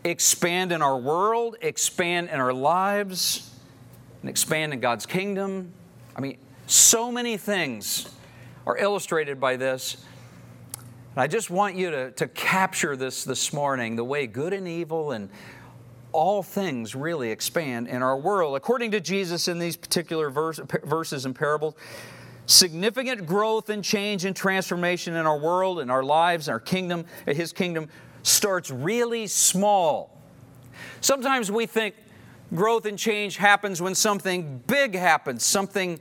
expand 0.04 0.72
in 0.72 0.82
our 0.82 0.98
world, 0.98 1.56
expand 1.60 2.28
in 2.30 2.40
our 2.40 2.52
lives, 2.52 3.54
and 4.20 4.30
expand 4.30 4.72
in 4.72 4.80
God's 4.80 5.06
kingdom, 5.06 5.72
I 6.16 6.20
mean, 6.20 6.38
so 6.66 7.10
many 7.10 7.36
things 7.36 8.08
are 8.66 8.76
illustrated 8.76 9.40
by 9.40 9.56
this. 9.56 10.04
And 11.14 11.20
I 11.20 11.26
just 11.26 11.50
want 11.50 11.76
you 11.76 11.90
to, 11.90 12.10
to 12.12 12.26
capture 12.28 12.96
this 12.96 13.24
this 13.24 13.52
morning 13.52 13.96
the 13.96 14.04
way 14.04 14.26
good 14.26 14.54
and 14.54 14.66
evil 14.66 15.12
and 15.12 15.28
all 16.10 16.42
things 16.42 16.94
really 16.94 17.30
expand 17.30 17.88
in 17.88 18.02
our 18.02 18.16
world. 18.16 18.56
According 18.56 18.92
to 18.92 19.00
Jesus 19.00 19.46
in 19.46 19.58
these 19.58 19.76
particular 19.76 20.30
verse, 20.30 20.58
verses 20.84 21.26
and 21.26 21.34
parables, 21.34 21.74
significant 22.46 23.26
growth 23.26 23.68
and 23.68 23.84
change 23.84 24.24
and 24.24 24.34
transformation 24.34 25.14
in 25.14 25.26
our 25.26 25.38
world, 25.38 25.80
in 25.80 25.90
our 25.90 26.02
lives, 26.02 26.48
our 26.48 26.60
kingdom, 26.60 27.04
His 27.26 27.52
kingdom, 27.52 27.88
starts 28.22 28.70
really 28.70 29.26
small. 29.26 30.18
Sometimes 31.02 31.52
we 31.52 31.66
think 31.66 31.94
growth 32.54 32.86
and 32.86 32.98
change 32.98 33.36
happens 33.36 33.82
when 33.82 33.94
something 33.94 34.62
big 34.66 34.94
happens, 34.94 35.44
something 35.44 36.00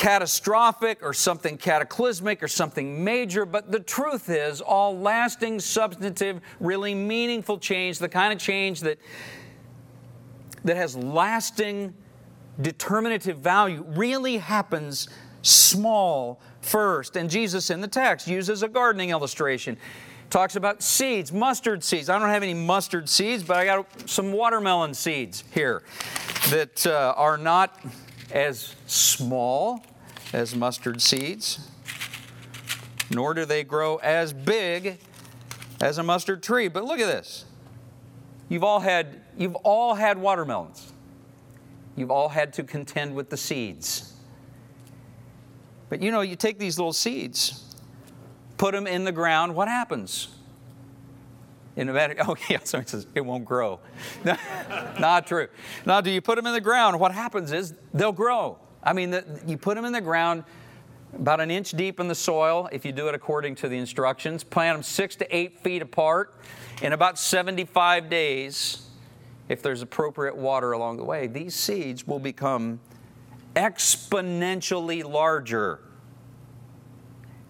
catastrophic 0.00 0.98
or 1.02 1.12
something 1.12 1.58
cataclysmic 1.58 2.42
or 2.42 2.48
something 2.48 3.04
major, 3.04 3.44
but 3.44 3.70
the 3.70 3.80
truth 3.80 4.30
is, 4.30 4.62
all 4.62 4.98
lasting, 4.98 5.60
substantive, 5.60 6.40
really 6.58 6.94
meaningful 6.94 7.58
change, 7.58 7.98
the 7.98 8.08
kind 8.08 8.32
of 8.32 8.38
change 8.38 8.80
that, 8.80 8.98
that 10.64 10.78
has 10.78 10.96
lasting, 10.96 11.92
determinative 12.62 13.36
value, 13.40 13.84
really 13.88 14.38
happens 14.38 15.06
small 15.42 16.40
first. 16.62 17.16
And 17.16 17.28
Jesus 17.28 17.68
in 17.68 17.82
the 17.82 17.88
text 17.88 18.26
uses 18.26 18.62
a 18.62 18.68
gardening 18.68 19.10
illustration 19.10 19.76
talks 20.30 20.56
about 20.56 20.82
seeds, 20.82 21.30
mustard 21.30 21.84
seeds. 21.84 22.08
I 22.08 22.18
don't 22.18 22.30
have 22.30 22.42
any 22.42 22.54
mustard 22.54 23.06
seeds, 23.06 23.42
but 23.42 23.58
I 23.58 23.66
got 23.66 24.08
some 24.08 24.32
watermelon 24.32 24.94
seeds 24.94 25.44
here 25.52 25.82
that 26.48 26.86
uh, 26.86 27.12
are 27.18 27.36
not 27.36 27.78
as 28.32 28.74
small 28.86 29.84
as 30.32 30.54
mustard 30.54 31.02
seeds, 31.02 31.68
nor 33.10 33.34
do 33.34 33.44
they 33.44 33.64
grow 33.64 33.96
as 33.96 34.32
big 34.32 34.98
as 35.80 35.98
a 35.98 36.02
mustard 36.02 36.42
tree. 36.42 36.68
But 36.68 36.84
look 36.84 37.00
at 37.00 37.06
this. 37.06 37.44
You've 38.48 38.64
all 38.64 38.80
had, 38.80 39.20
you've 39.36 39.56
all 39.56 39.94
had 39.94 40.18
watermelons. 40.18 40.92
You've 41.96 42.10
all 42.10 42.28
had 42.28 42.52
to 42.54 42.64
contend 42.64 43.14
with 43.14 43.30
the 43.30 43.36
seeds. 43.36 44.14
But 45.88 46.02
you 46.02 46.10
know, 46.10 46.20
you 46.20 46.36
take 46.36 46.58
these 46.58 46.78
little 46.78 46.92
seeds, 46.92 47.64
put 48.56 48.72
them 48.72 48.86
in 48.86 49.04
the 49.04 49.12
ground, 49.12 49.54
what 49.54 49.68
happens? 49.68 50.28
In 51.76 51.86
Nevada, 51.86 52.16
oh 52.28 52.36
yeah, 52.48 52.58
somebody 52.64 52.90
says 52.90 53.06
it 53.14 53.20
won't 53.20 53.44
grow. 53.44 53.80
Not 54.24 55.26
true. 55.26 55.48
Now, 55.86 56.00
do 56.00 56.10
you 56.10 56.20
put 56.20 56.36
them 56.36 56.46
in 56.46 56.52
the 56.52 56.60
ground? 56.60 56.98
What 56.98 57.12
happens 57.12 57.52
is 57.52 57.74
they'll 57.94 58.12
grow. 58.12 58.58
I 58.82 58.92
mean, 58.92 59.10
the, 59.10 59.24
you 59.46 59.56
put 59.56 59.76
them 59.76 59.84
in 59.84 59.92
the 59.92 60.00
ground 60.00 60.44
about 61.14 61.40
an 61.40 61.50
inch 61.50 61.72
deep 61.72 62.00
in 62.00 62.08
the 62.08 62.14
soil, 62.14 62.68
if 62.72 62.84
you 62.84 62.92
do 62.92 63.08
it 63.08 63.14
according 63.14 63.56
to 63.56 63.68
the 63.68 63.76
instructions. 63.76 64.44
Plant 64.44 64.76
them 64.76 64.82
six 64.82 65.16
to 65.16 65.36
eight 65.36 65.60
feet 65.60 65.82
apart. 65.82 66.34
In 66.82 66.92
about 66.92 67.18
75 67.18 68.08
days, 68.08 68.86
if 69.48 69.62
there's 69.62 69.82
appropriate 69.82 70.36
water 70.36 70.72
along 70.72 70.96
the 70.96 71.04
way, 71.04 71.26
these 71.26 71.54
seeds 71.54 72.06
will 72.06 72.20
become 72.20 72.80
exponentially 73.54 75.04
larger. 75.04 75.80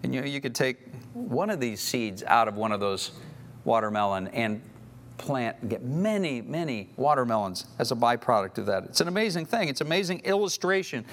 And 0.03 0.13
you 0.13 0.21
know, 0.21 0.27
you 0.27 0.41
could 0.41 0.55
take 0.55 0.79
one 1.13 1.49
of 1.49 1.59
these 1.59 1.79
seeds 1.79 2.23
out 2.23 2.47
of 2.47 2.55
one 2.55 2.71
of 2.71 2.79
those 2.79 3.11
watermelon 3.65 4.27
and 4.29 4.61
plant 5.17 5.69
get 5.69 5.83
many, 5.83 6.41
many 6.41 6.89
watermelons 6.97 7.65
as 7.79 7.91
a 7.91 7.95
byproduct 7.95 8.57
of 8.57 8.65
that. 8.65 8.83
It's 8.85 9.01
an 9.01 9.07
amazing 9.07 9.45
thing. 9.45 9.69
It's 9.69 9.81
an 9.81 9.87
amazing 9.87 10.21
illustration 10.21 11.05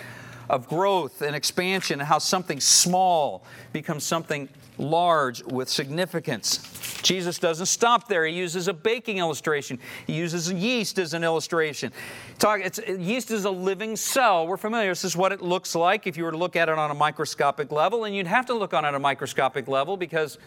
of 0.49 0.67
growth 0.67 1.21
and 1.21 1.37
expansion 1.37 2.01
and 2.01 2.09
how 2.09 2.19
something 2.19 2.59
small 2.59 3.45
becomes 3.73 4.05
something 4.05 4.49
large 4.79 5.43
with 5.45 5.69
significance. 5.69 6.61
Jesus 7.03 7.39
doesn't 7.39 7.67
stop 7.67 8.09
there. 8.09 8.25
He 8.25 8.35
uses 8.35 8.69
a 8.69 8.73
baking 8.73 9.19
illustration. 9.19 9.79
He 10.07 10.15
uses 10.15 10.51
yeast 10.51 10.99
as 10.99 11.15
an 11.15 11.23
illustration. 11.23 11.93
Talk, 12.39 12.61
yeast 12.87 13.31
is 13.31 13.45
a 13.45 13.51
living 13.51 13.97
cell. 13.97 14.47
We're 14.47 14.57
familiar. 14.57 14.91
This 14.91 15.05
is 15.05 15.17
what 15.17 15.33
it 15.33 15.43
looks 15.43 15.75
like 15.75 16.07
if 16.07 16.17
you 16.17 16.25
were 16.25 16.33
to 16.33 16.39
look 16.39 16.57
at 16.57 16.69
it 16.69 16.79
on 16.79 16.91
a 16.91 16.95
microscopic 16.95 17.71
level, 17.73 18.05
and 18.05 18.17
you'd 18.17 18.27
have 18.27 18.47
to 18.47 18.55
look 18.55 18.73
on 18.73 18.85
it 18.85 18.89
at 18.89 18.95
a 18.95 18.99
microscopic 18.99 19.69
level 19.69 19.97
because 19.97 20.39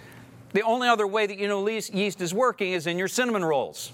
the 0.53 0.61
only 0.63 0.87
other 0.87 1.07
way 1.07 1.25
that 1.25 1.37
you 1.37 1.47
know 1.47 1.67
yeast 1.67 2.21
is 2.21 2.33
working 2.33 2.73
is 2.73 2.87
in 2.87 2.97
your 2.97 3.07
cinnamon 3.07 3.43
rolls. 3.43 3.91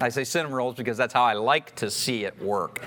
I 0.00 0.10
say 0.10 0.24
cinnamon 0.24 0.56
rolls 0.56 0.76
because 0.76 0.96
that's 0.96 1.12
how 1.12 1.24
I 1.24 1.32
like 1.32 1.74
to 1.76 1.90
see 1.90 2.24
it 2.24 2.40
work. 2.40 2.84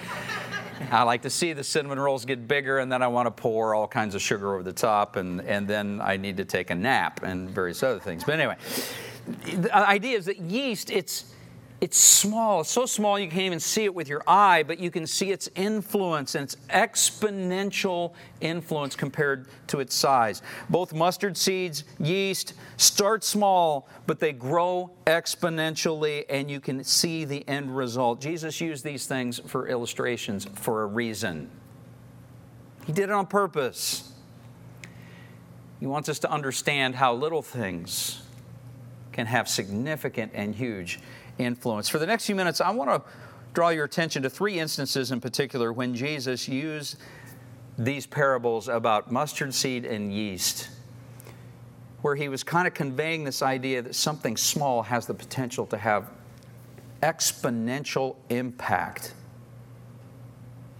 I 0.89 1.03
like 1.03 1.21
to 1.23 1.29
see 1.29 1.53
the 1.53 1.63
cinnamon 1.63 1.99
rolls 1.99 2.25
get 2.25 2.47
bigger, 2.47 2.79
and 2.79 2.91
then 2.91 3.01
I 3.03 3.07
want 3.07 3.27
to 3.27 3.31
pour 3.31 3.75
all 3.75 3.87
kinds 3.87 4.15
of 4.15 4.21
sugar 4.21 4.53
over 4.53 4.63
the 4.63 4.73
top, 4.73 5.15
and, 5.15 5.41
and 5.41 5.67
then 5.67 6.01
I 6.01 6.17
need 6.17 6.37
to 6.37 6.45
take 6.45 6.69
a 6.69 6.75
nap 6.75 7.21
and 7.23 7.49
various 7.49 7.83
other 7.83 7.99
things. 7.99 8.23
But 8.23 8.39
anyway, 8.39 8.55
the 9.45 9.77
uh, 9.77 9.85
idea 9.85 10.17
is 10.17 10.25
that 10.25 10.39
yeast, 10.39 10.89
it's, 10.89 11.33
it's 11.81 11.97
small, 11.97 12.61
it's 12.61 12.69
so 12.69 12.85
small 12.85 13.17
you 13.17 13.27
can't 13.27 13.41
even 13.41 13.59
see 13.59 13.85
it 13.85 13.95
with 13.95 14.07
your 14.07 14.21
eye, 14.27 14.61
but 14.61 14.79
you 14.79 14.91
can 14.91 15.07
see 15.07 15.31
its 15.31 15.49
influence 15.55 16.35
and 16.35 16.43
its 16.43 16.55
exponential 16.69 18.13
influence 18.39 18.95
compared 18.95 19.47
to 19.65 19.79
its 19.79 19.95
size. 19.95 20.43
Both 20.69 20.93
mustard 20.93 21.35
seeds, 21.35 21.83
yeast 21.99 22.53
start 22.77 23.23
small, 23.23 23.89
but 24.05 24.19
they 24.19 24.31
grow 24.31 24.91
exponentially, 25.07 26.23
and 26.29 26.51
you 26.51 26.59
can 26.59 26.83
see 26.83 27.25
the 27.25 27.47
end 27.49 27.75
result. 27.75 28.21
Jesus 28.21 28.61
used 28.61 28.83
these 28.83 29.07
things 29.07 29.39
for 29.47 29.67
illustrations 29.67 30.45
for 30.53 30.83
a 30.83 30.85
reason. 30.85 31.49
He 32.85 32.93
did 32.93 33.05
it 33.05 33.11
on 33.11 33.25
purpose. 33.25 34.13
He 35.79 35.87
wants 35.87 36.09
us 36.09 36.19
to 36.19 36.31
understand 36.31 36.93
how 36.93 37.15
little 37.15 37.41
things 37.41 38.21
can 39.13 39.25
have 39.25 39.49
significant 39.49 40.31
and 40.35 40.53
huge 40.53 40.99
influence. 41.37 41.89
For 41.89 41.99
the 41.99 42.05
next 42.05 42.25
few 42.25 42.35
minutes, 42.35 42.61
I 42.61 42.71
want 42.71 42.89
to 42.89 43.01
draw 43.53 43.69
your 43.69 43.85
attention 43.85 44.23
to 44.23 44.29
three 44.29 44.59
instances 44.59 45.11
in 45.11 45.19
particular 45.19 45.73
when 45.73 45.93
Jesus 45.93 46.47
used 46.47 46.97
these 47.77 48.05
parables 48.05 48.67
about 48.67 49.11
mustard 49.11 49.53
seed 49.53 49.85
and 49.85 50.13
yeast, 50.13 50.69
where 52.01 52.15
he 52.15 52.29
was 52.29 52.43
kind 52.43 52.67
of 52.67 52.73
conveying 52.73 53.23
this 53.23 53.41
idea 53.41 53.81
that 53.81 53.95
something 53.95 54.37
small 54.37 54.83
has 54.83 55.05
the 55.05 55.13
potential 55.13 55.65
to 55.67 55.77
have 55.77 56.09
exponential 57.01 58.15
impact. 58.29 59.13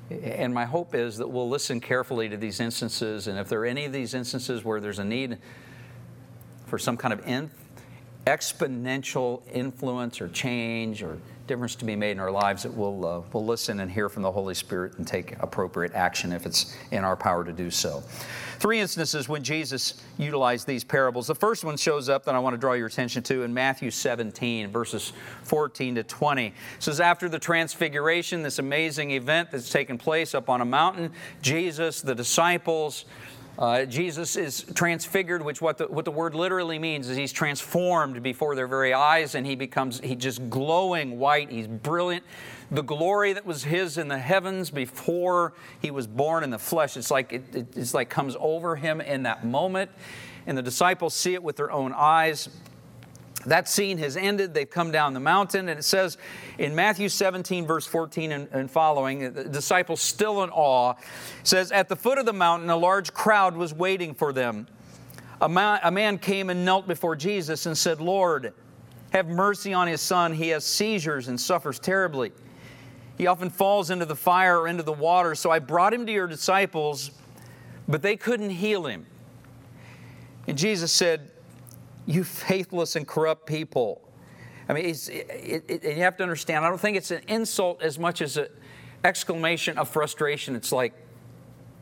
And 0.10 0.54
my 0.54 0.66
hope 0.66 0.94
is 0.94 1.18
that 1.18 1.28
we'll 1.28 1.50
listen 1.50 1.80
carefully 1.80 2.28
to 2.30 2.38
these 2.38 2.60
instances, 2.60 3.28
and 3.28 3.40
if 3.40 3.48
there 3.48 3.62
are 3.62 3.66
any 3.66 3.86
of 3.86 3.94
these 3.94 4.14
instances 4.14 4.64
where 4.64 4.80
there's 4.80 5.00
a 5.00 5.06
need 5.06 5.38
for 6.68 6.78
some 6.78 6.98
kind 6.98 7.14
of 7.14 7.26
exponential 8.26 9.42
influence 9.52 10.22
or 10.22 10.28
change 10.30 11.02
or 11.02 11.18
difference 11.48 11.76
to 11.76 11.86
be 11.86 11.96
made 11.96 12.12
in 12.12 12.20
our 12.20 12.32
lives 12.32 12.64
that 12.64 12.74
we'll, 12.74 13.06
uh, 13.06 13.22
we'll 13.34 13.46
listen 13.46 13.82
and 13.82 13.92
hear 13.92 14.08
from 14.08 14.24
the 14.24 14.32
Holy 14.32 14.54
Spirit 14.54 14.98
and 14.98 15.06
take 15.06 15.38
appropriate 15.42 15.94
action 15.94 16.32
if 16.32 16.46
it's 16.46 16.78
in 16.92 17.04
our 17.04 17.16
power 17.16 17.44
to 17.44 17.52
do 17.52 17.70
so. 17.70 18.02
Three 18.60 18.80
instances 18.80 19.28
when 19.28 19.44
Jesus 19.44 20.02
utilized 20.18 20.68
these 20.68 20.84
parables. 20.84 21.28
The 21.28 21.36
first 21.36 21.66
one 21.66 21.76
shows 21.78 22.10
up 22.10 22.24
that 22.26 22.36
I 22.36 22.40
want 22.40 22.54
to 22.54 22.58
draw 22.58 22.74
your 22.74 22.88
attention 22.88 23.24
to 23.24 23.42
in 23.42 23.54
Matthew 23.54 23.90
17, 23.90 24.70
verses 24.70 25.14
14 25.44 25.96
to 25.96 26.04
20. 26.04 26.48
It 26.48 26.54
says, 26.80 27.02
After 27.02 27.28
the 27.28 27.40
transfiguration, 27.40 28.44
this 28.44 28.60
amazing 28.60 29.12
event 29.12 29.52
that's 29.52 29.72
taken 29.72 29.98
place 29.98 30.36
up 30.36 30.48
on 30.48 30.62
a 30.62 30.66
mountain, 30.66 31.12
Jesus, 31.42 32.02
the 32.02 32.16
disciples, 32.16 33.06
uh, 33.62 33.86
Jesus 33.86 34.38
is 34.38 34.66
transfigured, 34.74 35.44
which 35.44 35.62
what 35.62 35.78
the, 35.78 35.86
what 35.86 36.04
the 36.04 36.10
word 36.10 36.34
literally 36.34 36.80
means 36.80 37.08
is 37.08 37.16
he's 37.16 37.32
transformed 37.32 38.24
before 38.24 38.56
their 38.56 38.66
very 38.66 38.92
eyes 38.92 39.36
and 39.36 39.46
he 39.46 39.54
becomes 39.54 40.00
he 40.00 40.16
just 40.16 40.50
glowing 40.50 41.20
white. 41.20 41.52
He's 41.52 41.68
brilliant. 41.68 42.26
The 42.72 42.82
glory 42.82 43.34
that 43.34 43.46
was 43.46 43.64
his 43.64 44.00
in 44.00 44.08
the 44.08 44.18
heavens 44.18 44.72
before 44.72 45.54
he 45.80 45.92
was 45.92 46.08
born 46.08 46.44
in 46.44 46.50
the 46.50 46.58
flesh, 46.58 46.98
it's 46.98 47.12
like 47.12 47.34
it, 47.34 47.44
it, 47.56 47.78
it's 47.78 47.94
like 47.94 48.10
comes 48.10 48.36
over 48.40 48.76
him 48.76 49.00
in 49.00 49.24
that 49.24 49.46
moment. 49.46 49.92
And 50.48 50.58
the 50.58 50.64
disciples 50.64 51.14
see 51.14 51.36
it 51.36 51.44
with 51.44 51.56
their 51.56 51.72
own 51.72 51.94
eyes. 51.96 52.50
That 53.46 53.68
scene 53.68 53.98
has 53.98 54.18
ended. 54.18 54.54
They've 54.54 54.70
come 54.70 54.92
down 54.92 55.14
the 55.14 55.20
mountain, 55.20 55.70
and 55.70 55.80
it 55.80 55.84
says 55.84 56.18
in 56.58 56.76
Matthew 56.76 57.10
17, 57.10 57.66
verse 57.66 57.88
14 57.88 58.32
and, 58.32 58.48
and, 58.52 58.70
following, 58.70 59.34
the 59.34 59.44
disciples 59.46 60.02
still 60.02 60.44
in 60.44 60.50
awe, 60.52 60.94
says, 61.44 61.72
At 61.72 61.90
the 61.90 61.96
foot 61.96 62.18
of 62.18 62.26
the 62.26 62.34
mountain, 62.34 62.70
a 62.70 62.78
large 62.78 63.14
crowd 63.14 63.56
was 63.56 63.74
waiting 63.74 64.14
for 64.14 64.32
them. 64.32 64.68
A 65.42 65.46
a 65.84 65.92
man 65.92 66.20
came 66.20 66.52
and 66.52 66.64
knelt 66.64 66.88
before 66.88 67.16
Jesus 67.16 67.66
and 67.66 67.76
said, 67.76 68.00
Lord, 68.00 68.54
have 69.12 69.28
mercy 69.28 69.74
on 69.74 69.88
his 69.88 70.02
son. 70.02 70.34
He 70.34 70.50
has 70.50 70.64
seizures 70.64 71.28
and 71.28 71.40
suffers 71.40 71.80
terribly. 71.80 72.32
He 73.18 73.26
often 73.26 73.50
falls 73.50 73.90
into 73.90 74.06
the 74.06 74.16
fire 74.16 74.60
or 74.60 74.68
into 74.68 74.84
the 74.84 74.94
water. 74.94 75.34
So 75.34 75.50
I 75.50 75.58
brought 75.58 75.94
him 75.94 76.06
to 76.06 76.12
your 76.12 76.28
disciples, 76.28 77.10
but 77.88 78.04
they 78.04 78.16
couldn't 78.16 78.52
heal 78.52 78.86
him. 78.86 79.08
And 80.48 80.58
Jesus 80.58 80.92
said, 80.92 81.31
you 82.06 82.24
faithless 82.24 82.96
and 82.96 83.08
corrupt 83.08 83.46
people. 83.46 84.02
I 84.70 84.74
mean, 84.74 84.86
it, 84.86 85.66
it, 85.68 85.84
you 85.84 86.04
have 86.04 86.18
to 86.18 86.24
understand, 86.24 86.66
I 86.66 86.70
don't 86.70 86.80
think 86.80 86.98
it's 86.98 87.12
an 87.12 87.22
insult 87.28 87.82
as 87.82 88.00
much 88.00 88.22
as 88.22 88.38
an 88.38 88.48
exclamation 89.04 89.78
of 89.78 89.90
frustration. 89.90 90.56
It's 90.56 90.72
like, 90.72 90.94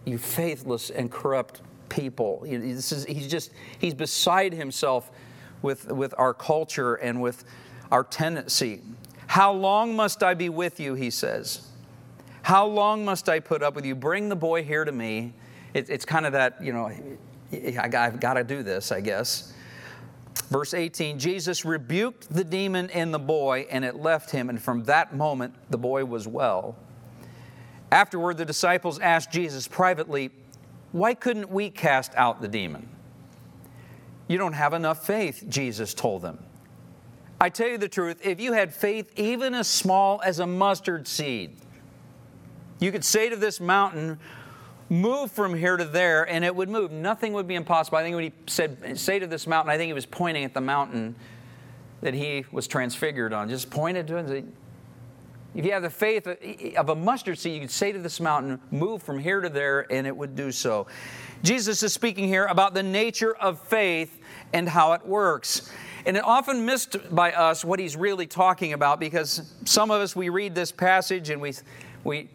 you 0.06 0.18
faithless 0.18 0.90
and 0.90 1.12
corrupt 1.12 1.62
people. 1.90 2.44
This 2.46 2.92
is, 2.92 3.06
he's 3.06 3.28
just, 3.28 3.52
he's 3.80 3.94
beside 3.94 4.54
himself 4.54 5.12
with, 5.62 5.92
with 5.92 6.14
our 6.18 6.34
culture 6.34 6.96
and 6.96 7.22
with 7.22 7.44
our 7.92 8.04
tendency. 8.04 8.82
How 9.28 9.52
long 9.52 9.96
must 9.96 10.24
I 10.24 10.34
be 10.34 10.50
with 10.50 10.80
you, 10.80 10.96
he 10.96 11.10
says. 11.10 11.68
How 12.42 12.66
long 12.66 13.06
must 13.06 13.30
I 13.30 13.40
put 13.40 13.62
up 13.62 13.76
with 13.76 13.86
you? 13.86 13.94
Bring 13.94 14.30
the 14.30 14.36
boy 14.36 14.64
here 14.64 14.86
to 14.86 14.92
me. 14.92 15.34
It, 15.74 15.90
it's 15.90 16.06
kind 16.06 16.26
of 16.26 16.32
that, 16.32 16.64
you 16.64 16.74
know, 16.74 16.92
I've 17.52 18.20
got 18.20 18.34
to 18.34 18.44
do 18.44 18.64
this, 18.64 18.92
I 18.92 19.02
guess. 19.02 19.54
Verse 20.50 20.74
18 20.74 21.20
Jesus 21.20 21.66
rebuked 21.66 22.34
the 22.34 22.44
demon 22.44 22.90
in 22.90 23.12
the 23.12 23.20
boy, 23.20 23.68
and 23.70 23.86
it 23.86 23.96
left 23.96 24.32
him, 24.32 24.50
and 24.50 24.62
from 24.62 24.84
that 24.86 25.16
moment 25.16 25.54
the 25.70 25.78
boy 25.78 26.06
was 26.06 26.28
well. 26.28 26.76
Afterward, 27.92 28.38
the 28.38 28.46
disciples 28.46 29.00
asked 29.00 29.32
Jesus 29.32 29.68
privately, 29.68 30.32
Why 30.92 31.14
couldn't 31.14 31.50
we 31.50 31.70
cast 31.70 32.14
out 32.16 32.42
the 32.42 32.48
demon? 32.48 32.88
You 34.28 34.38
don't 34.38 34.54
have 34.54 34.74
enough 34.74 35.06
faith, 35.06 35.46
Jesus 35.50 35.94
told 35.94 36.22
them. 36.22 36.38
I 37.42 37.50
tell 37.50 37.68
you 37.68 37.78
the 37.78 37.90
truth, 37.90 38.20
if 38.24 38.40
you 38.40 38.54
had 38.54 38.74
faith 38.74 39.12
even 39.18 39.54
as 39.56 39.68
small 39.68 40.22
as 40.24 40.40
a 40.40 40.46
mustard 40.46 41.08
seed, 41.08 41.56
you 42.80 42.92
could 42.92 43.06
say 43.06 43.30
to 43.30 43.36
this 43.36 43.60
mountain, 43.60 44.20
move 44.90 45.32
from 45.32 45.54
here 45.54 45.78
to 45.78 45.86
there, 45.86 46.24
and 46.28 46.44
it 46.44 46.56
would 46.56 46.70
move. 46.70 46.92
Nothing 46.92 47.34
would 47.34 47.48
be 47.48 47.56
impossible. 47.56 47.98
I 47.98 48.04
think 48.04 48.16
when 48.16 48.26
he 48.26 48.34
said, 48.48 49.00
say 49.00 49.20
to 49.20 49.28
this 49.28 49.48
mountain, 49.48 49.72
I 49.72 49.78
think 49.78 49.88
he 49.88 49.94
was 49.94 50.06
pointing 50.06 50.44
at 50.44 50.54
the 50.54 50.62
mountain 50.62 51.16
that 52.02 52.14
he 52.14 52.46
was 52.52 52.68
transfigured 52.68 53.34
on. 53.34 53.50
Just 53.50 53.70
pointed 53.70 54.08
to 54.08 54.18
it. 54.18 54.20
And 54.22 54.30
said, 54.30 54.52
If 55.54 55.66
you 55.66 55.72
have 55.74 55.84
the 55.84 55.90
faith 55.90 56.28
of 56.78 56.90
a 56.90 56.96
mustard 56.96 57.38
seed, 57.38 57.54
you 57.54 57.62
could 57.62 57.72
say 57.72 57.92
to 57.92 58.00
this 58.00 58.20
mountain, 58.20 58.60
move 58.72 59.04
from 59.04 59.20
here 59.20 59.42
to 59.42 59.50
there, 59.50 59.92
and 59.92 60.08
it 60.08 60.16
would 60.16 60.36
do 60.36 60.52
so. 60.52 60.88
Jesus 61.44 61.84
is 61.84 61.94
speaking 61.94 62.28
here 62.28 62.46
about 62.46 62.74
the 62.74 62.84
nature 62.84 63.36
of 63.36 63.60
faith 63.60 64.20
and 64.54 64.68
how 64.68 64.94
it 64.94 65.06
works. 65.06 65.72
And 66.06 66.18
it 66.18 66.24
often 66.24 66.66
missed 66.66 67.14
by 67.14 67.34
us 67.34 67.64
what 67.64 67.80
he's 67.80 67.96
really 67.96 68.26
talking 68.26 68.74
about 68.74 69.00
because 69.00 69.54
some 69.66 69.92
of 69.92 70.02
us, 70.02 70.16
we 70.16 70.30
read 70.30 70.56
this 70.56 70.72
passage 70.72 71.30
and 71.30 71.42
we, 71.42 71.54
we, 72.04 72.30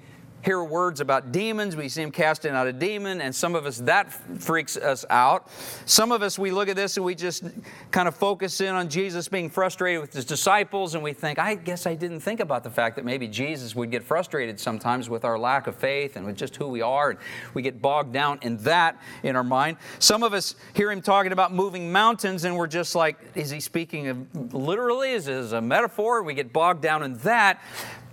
hear 0.44 0.62
words 0.62 1.00
about 1.00 1.32
demons. 1.32 1.74
We 1.74 1.88
see 1.88 2.02
him 2.02 2.10
casting 2.10 2.52
out 2.52 2.66
a 2.66 2.72
demon, 2.72 3.20
and 3.22 3.34
some 3.34 3.54
of 3.54 3.64
us 3.64 3.78
that 3.78 4.12
freaks 4.40 4.76
us 4.76 5.04
out. 5.08 5.48
Some 5.86 6.12
of 6.12 6.22
us 6.22 6.38
we 6.38 6.50
look 6.50 6.68
at 6.68 6.76
this 6.76 6.96
and 6.96 7.06
we 7.06 7.14
just 7.14 7.44
kind 7.90 8.06
of 8.06 8.14
focus 8.14 8.60
in 8.60 8.74
on 8.74 8.88
Jesus 8.88 9.26
being 9.28 9.48
frustrated 9.48 10.00
with 10.00 10.12
his 10.12 10.24
disciples, 10.24 10.94
and 10.94 11.02
we 11.02 11.12
think, 11.12 11.38
I 11.38 11.54
guess 11.54 11.86
I 11.86 11.94
didn't 11.94 12.20
think 12.20 12.40
about 12.40 12.62
the 12.62 12.70
fact 12.70 12.96
that 12.96 13.04
maybe 13.04 13.26
Jesus 13.26 13.74
would 13.74 13.90
get 13.90 14.04
frustrated 14.04 14.60
sometimes 14.60 15.08
with 15.08 15.24
our 15.24 15.38
lack 15.38 15.66
of 15.66 15.76
faith 15.76 16.16
and 16.16 16.26
with 16.26 16.36
just 16.36 16.56
who 16.56 16.68
we 16.68 16.82
are, 16.82 17.10
and 17.10 17.18
we 17.54 17.62
get 17.62 17.80
bogged 17.80 18.12
down 18.12 18.38
in 18.42 18.58
that 18.58 19.00
in 19.22 19.36
our 19.36 19.44
mind. 19.44 19.78
Some 19.98 20.22
of 20.22 20.34
us 20.34 20.56
hear 20.74 20.92
him 20.92 21.00
talking 21.00 21.32
about 21.32 21.54
moving 21.54 21.90
mountains, 21.90 22.44
and 22.44 22.56
we're 22.56 22.66
just 22.66 22.94
like, 22.94 23.18
is 23.34 23.50
he 23.50 23.60
speaking 23.60 24.08
of 24.08 24.54
literally? 24.54 25.12
Is 25.12 25.24
this 25.24 25.52
a 25.52 25.60
metaphor? 25.60 26.22
We 26.22 26.34
get 26.34 26.52
bogged 26.52 26.82
down 26.82 27.02
in 27.02 27.16
that. 27.18 27.62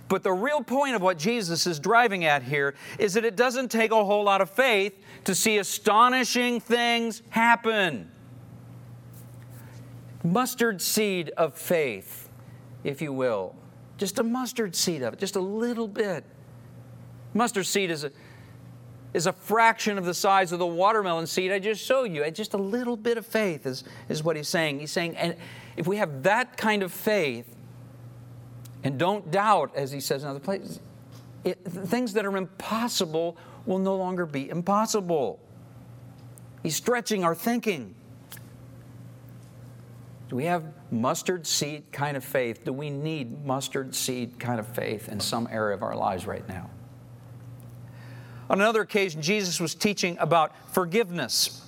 But 0.08 0.22
the 0.22 0.32
real 0.32 0.62
point 0.62 0.94
of 0.94 1.02
what 1.02 1.18
Jesus 1.18 1.66
is 1.66 1.78
driving 1.78 2.24
at 2.24 2.42
here 2.42 2.74
is 2.98 3.14
that 3.14 3.24
it 3.24 3.36
doesn't 3.36 3.70
take 3.70 3.92
a 3.92 4.04
whole 4.04 4.24
lot 4.24 4.40
of 4.40 4.50
faith 4.50 4.92
to 5.24 5.34
see 5.34 5.58
astonishing 5.58 6.60
things 6.60 7.22
happen. 7.30 8.10
Mustard 10.22 10.80
seed 10.80 11.30
of 11.36 11.54
faith, 11.54 12.28
if 12.84 13.00
you 13.02 13.12
will. 13.12 13.56
Just 13.98 14.18
a 14.18 14.22
mustard 14.22 14.76
seed 14.76 15.02
of 15.02 15.14
it, 15.14 15.18
just 15.18 15.36
a 15.36 15.40
little 15.40 15.88
bit. 15.88 16.24
Mustard 17.34 17.66
seed 17.66 17.90
is 17.90 18.04
a, 18.04 18.12
is 19.14 19.26
a 19.26 19.32
fraction 19.32 19.98
of 19.98 20.04
the 20.04 20.14
size 20.14 20.52
of 20.52 20.58
the 20.58 20.66
watermelon 20.66 21.26
seed 21.26 21.50
I 21.50 21.58
just 21.58 21.84
showed 21.84 22.12
you. 22.12 22.28
Just 22.30 22.54
a 22.54 22.58
little 22.58 22.96
bit 22.96 23.16
of 23.16 23.26
faith 23.26 23.66
is, 23.66 23.84
is 24.08 24.22
what 24.22 24.36
he's 24.36 24.48
saying. 24.48 24.80
He's 24.80 24.92
saying, 24.92 25.16
and 25.16 25.36
if 25.76 25.86
we 25.86 25.96
have 25.96 26.22
that 26.24 26.56
kind 26.56 26.82
of 26.82 26.92
faith, 26.92 27.56
and 28.84 28.98
don't 28.98 29.30
doubt, 29.30 29.72
as 29.76 29.92
he 29.92 30.00
says 30.00 30.24
in 30.24 30.28
other 30.28 30.40
places, 30.40 30.80
it, 31.44 31.64
things 31.64 32.12
that 32.14 32.24
are 32.24 32.36
impossible 32.36 33.36
will 33.66 33.78
no 33.78 33.96
longer 33.96 34.26
be 34.26 34.48
impossible. 34.48 35.40
He's 36.62 36.76
stretching 36.76 37.24
our 37.24 37.34
thinking. 37.34 37.94
Do 40.28 40.36
we 40.36 40.44
have 40.44 40.64
mustard 40.90 41.46
seed 41.46 41.84
kind 41.92 42.16
of 42.16 42.24
faith? 42.24 42.64
Do 42.64 42.72
we 42.72 42.90
need 42.90 43.44
mustard 43.44 43.94
seed 43.94 44.38
kind 44.38 44.58
of 44.58 44.66
faith 44.66 45.08
in 45.08 45.20
some 45.20 45.48
area 45.50 45.74
of 45.74 45.82
our 45.82 45.94
lives 45.94 46.26
right 46.26 46.46
now? 46.48 46.70
On 48.48 48.60
another 48.60 48.80
occasion, 48.80 49.22
Jesus 49.22 49.60
was 49.60 49.74
teaching 49.74 50.16
about 50.18 50.52
forgiveness. 50.72 51.62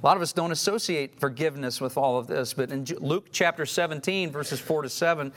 A 0.00 0.06
lot 0.06 0.16
of 0.16 0.22
us 0.22 0.32
don't 0.32 0.52
associate 0.52 1.18
forgiveness 1.18 1.80
with 1.80 1.96
all 1.96 2.18
of 2.18 2.28
this, 2.28 2.54
but 2.54 2.70
in 2.70 2.84
Luke 3.00 3.28
chapter 3.32 3.66
17, 3.66 4.30
verses 4.30 4.60
4 4.60 4.82
to 4.82 4.88
7, 4.88 5.32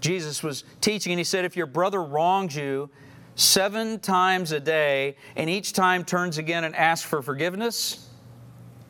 Jesus 0.00 0.42
was 0.44 0.62
teaching 0.80 1.12
and 1.12 1.18
he 1.18 1.24
said, 1.24 1.44
If 1.44 1.56
your 1.56 1.66
brother 1.66 2.02
wrongs 2.02 2.54
you 2.54 2.88
seven 3.34 3.98
times 3.98 4.52
a 4.52 4.60
day 4.60 5.16
and 5.34 5.50
each 5.50 5.72
time 5.72 6.04
turns 6.04 6.38
again 6.38 6.62
and 6.62 6.76
asks 6.76 7.08
for 7.08 7.20
forgiveness, 7.20 8.08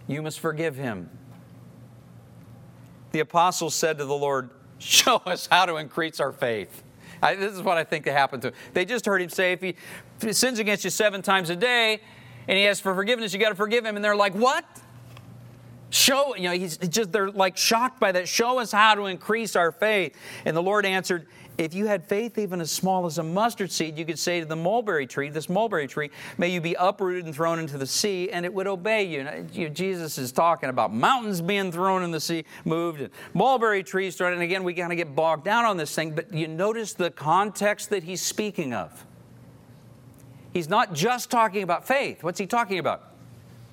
you 0.07 0.21
must 0.21 0.39
forgive 0.41 0.77
him. 0.77 1.09
The 3.13 3.21
apostles 3.21 3.75
said 3.75 3.97
to 3.99 4.05
the 4.05 4.15
Lord, 4.15 4.51
Show 4.79 5.17
us 5.25 5.49
how 5.51 5.65
to 5.65 5.77
increase 5.77 6.21
our 6.21 6.33
faith. 6.33 6.83
I, 7.23 7.35
this 7.35 7.55
is 7.55 7.63
what 7.63 7.79
I 7.79 7.85
think 7.85 8.05
happened 8.07 8.43
to 8.43 8.49
him. 8.49 8.55
They 8.75 8.85
just 8.85 9.07
heard 9.07 9.23
him 9.23 9.31
say, 9.31 9.53
if 9.53 9.63
he, 9.63 9.71
if 9.71 10.23
he 10.23 10.33
sins 10.35 10.59
against 10.59 10.85
you 10.85 10.91
seven 10.91 11.23
times 11.23 11.49
a 11.49 11.57
day 11.57 12.03
and 12.47 12.59
he 12.59 12.67
asks 12.67 12.83
for 12.83 12.95
forgiveness, 12.95 13.33
you 13.33 13.41
got 13.41 13.49
to 13.49 13.55
forgive 13.55 13.87
him. 13.87 13.97
And 13.97 14.05
they're 14.05 14.15
like, 14.15 14.35
What? 14.35 14.67
Show, 15.91 16.35
you 16.35 16.45
know, 16.45 16.53
he's 16.53 16.77
just, 16.77 17.13
they're 17.13 17.31
like 17.31 17.57
shocked 17.57 18.01
by 18.01 18.13
that. 18.13 18.29
Show 18.29 18.59
us 18.59 18.73
how 18.73 18.95
to 18.95 19.07
increase 19.07 19.55
our 19.55 19.71
faith. 19.71 20.17
And 20.45 20.57
the 20.57 20.63
Lord 20.63 20.85
answered, 20.85 21.27
if 21.59 21.73
you 21.73 21.87
had 21.87 22.05
faith 22.05 22.37
even 22.39 22.61
as 22.61 22.71
small 22.71 23.07
as 23.07 23.19
a 23.19 23.23
mustard 23.23 23.73
seed, 23.73 23.97
you 23.97 24.05
could 24.05 24.19
say 24.19 24.41
to 24.41 24.47
the 24.47 24.57
mulberry 24.57 25.07
tree, 25.07 25.31
this 25.31 25.49
mulberry 25.49 25.87
tree, 25.87 26.11
may 26.37 26.49
you 26.49 26.61
be 26.61 26.75
uprooted 26.75 27.25
and 27.25 27.35
thrown 27.35 27.59
into 27.59 27.79
the 27.79 27.87
sea, 27.87 28.31
and 28.31 28.45
it 28.45 28.53
would 28.53 28.67
obey 28.67 29.05
you. 29.05 29.25
Now, 29.25 29.31
uh, 29.31 29.43
you 29.53 29.69
know, 29.69 29.75
Jesus 29.75 30.19
is 30.19 30.33
talking 30.33 30.69
about 30.69 30.93
mountains 30.93 31.41
being 31.41 31.73
thrown 31.73 32.03
in 32.03 32.11
the 32.11 32.21
sea, 32.21 32.45
moved, 32.65 33.01
and 33.01 33.11
mulberry 33.33 33.83
trees 33.83 34.17
thrown. 34.17 34.35
And 34.35 34.43
again, 34.43 34.65
we 34.65 34.75
kind 34.75 34.93
of 34.93 34.99
get 34.99 35.15
bogged 35.15 35.45
down 35.45 35.65
on 35.65 35.79
this 35.79 35.95
thing, 35.95 36.15
but 36.15 36.33
you 36.33 36.47
notice 36.47 36.93
the 36.93 37.11
context 37.11 37.89
that 37.91 38.03
he's 38.03 38.21
speaking 38.21 38.75
of. 38.75 39.07
He's 40.53 40.69
not 40.69 40.93
just 40.93 41.31
talking 41.31 41.63
about 41.63 41.87
faith. 41.87 42.23
What's 42.23 42.39
he 42.39 42.47
talking 42.47 42.79
about? 42.79 43.13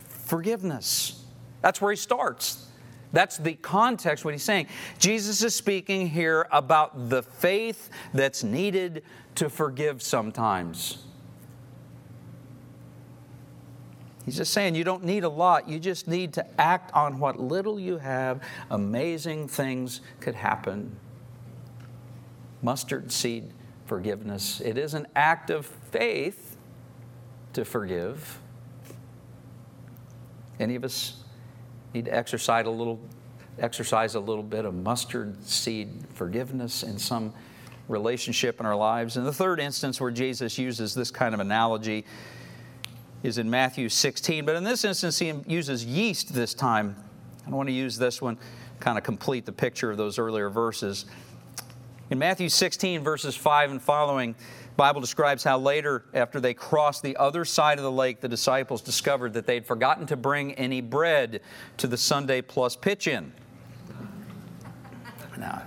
Forgiveness. 0.07 1.22
That's 1.63 1.81
where 1.81 1.91
he 1.91 1.97
starts. 1.97 2.67
That's 3.13 3.37
the 3.37 3.53
context, 3.53 4.25
what 4.25 4.33
he's 4.33 4.43
saying. 4.43 4.67
Jesus 4.99 5.41
is 5.41 5.55
speaking 5.55 6.09
here 6.09 6.45
about 6.51 7.09
the 7.09 7.23
faith 7.23 7.89
that's 8.13 8.43
needed 8.43 9.03
to 9.35 9.49
forgive 9.49 10.03
sometimes. 10.03 11.05
He's 14.25 14.35
just 14.35 14.53
saying 14.53 14.75
you 14.75 14.83
don't 14.83 15.03
need 15.03 15.23
a 15.23 15.29
lot, 15.29 15.69
you 15.69 15.79
just 15.79 16.07
need 16.07 16.33
to 16.33 16.61
act 16.61 16.93
on 16.93 17.19
what 17.19 17.39
little 17.39 17.79
you 17.79 17.97
have. 17.97 18.41
Amazing 18.69 19.47
things 19.47 20.01
could 20.19 20.35
happen. 20.35 20.97
Mustard 22.61 23.11
seed 23.11 23.53
forgiveness. 23.85 24.59
It 24.59 24.77
is 24.77 24.93
an 24.93 25.07
act 25.15 25.49
of 25.49 25.65
faith 25.65 26.57
to 27.53 27.63
forgive. 27.63 28.39
Any 30.59 30.75
of 30.75 30.83
us 30.83 31.22
need 31.93 32.05
to 32.05 32.15
exercise 32.15 32.65
a 32.65 32.69
little, 32.69 32.99
exercise 33.59 34.15
a 34.15 34.19
little 34.19 34.43
bit 34.43 34.65
of 34.65 34.73
mustard 34.73 35.43
seed 35.45 35.89
forgiveness 36.13 36.83
in 36.83 36.97
some 36.97 37.33
relationship 37.87 38.59
in 38.59 38.65
our 38.65 38.75
lives. 38.75 39.17
And 39.17 39.25
the 39.25 39.33
third 39.33 39.59
instance 39.59 39.99
where 39.99 40.11
Jesus 40.11 40.57
uses 40.57 40.93
this 40.93 41.11
kind 41.11 41.33
of 41.33 41.39
analogy 41.39 42.05
is 43.23 43.37
in 43.37 43.49
Matthew 43.49 43.89
16. 43.89 44.45
But 44.45 44.55
in 44.55 44.63
this 44.63 44.83
instance, 44.83 45.19
he 45.19 45.33
uses 45.47 45.85
yeast 45.85 46.33
this 46.33 46.53
time. 46.53 46.95
I 47.47 47.51
want 47.51 47.67
to 47.69 47.73
use 47.73 47.97
this 47.97 48.21
one, 48.21 48.37
kind 48.79 48.97
of 48.97 49.03
complete 49.03 49.45
the 49.45 49.51
picture 49.51 49.91
of 49.91 49.97
those 49.97 50.17
earlier 50.17 50.49
verses. 50.49 51.05
In 52.09 52.19
Matthew 52.19 52.49
16, 52.49 53.03
verses 53.03 53.35
5 53.35 53.71
and 53.71 53.81
following, 53.81 54.35
Bible 54.75 55.01
describes 55.01 55.43
how 55.43 55.59
later, 55.59 56.05
after 56.13 56.39
they 56.39 56.53
crossed 56.53 57.03
the 57.03 57.15
other 57.17 57.45
side 57.45 57.77
of 57.77 57.83
the 57.83 57.91
lake, 57.91 58.21
the 58.21 58.27
disciples 58.27 58.81
discovered 58.81 59.33
that 59.33 59.45
they'd 59.45 59.65
forgotten 59.65 60.07
to 60.07 60.17
bring 60.17 60.53
any 60.53 60.81
bread 60.81 61.41
to 61.77 61.87
the 61.87 61.97
Sunday 61.97 62.41
plus 62.41 62.75
pitch 62.75 63.07
in. 63.07 63.31
Now, 65.37 65.63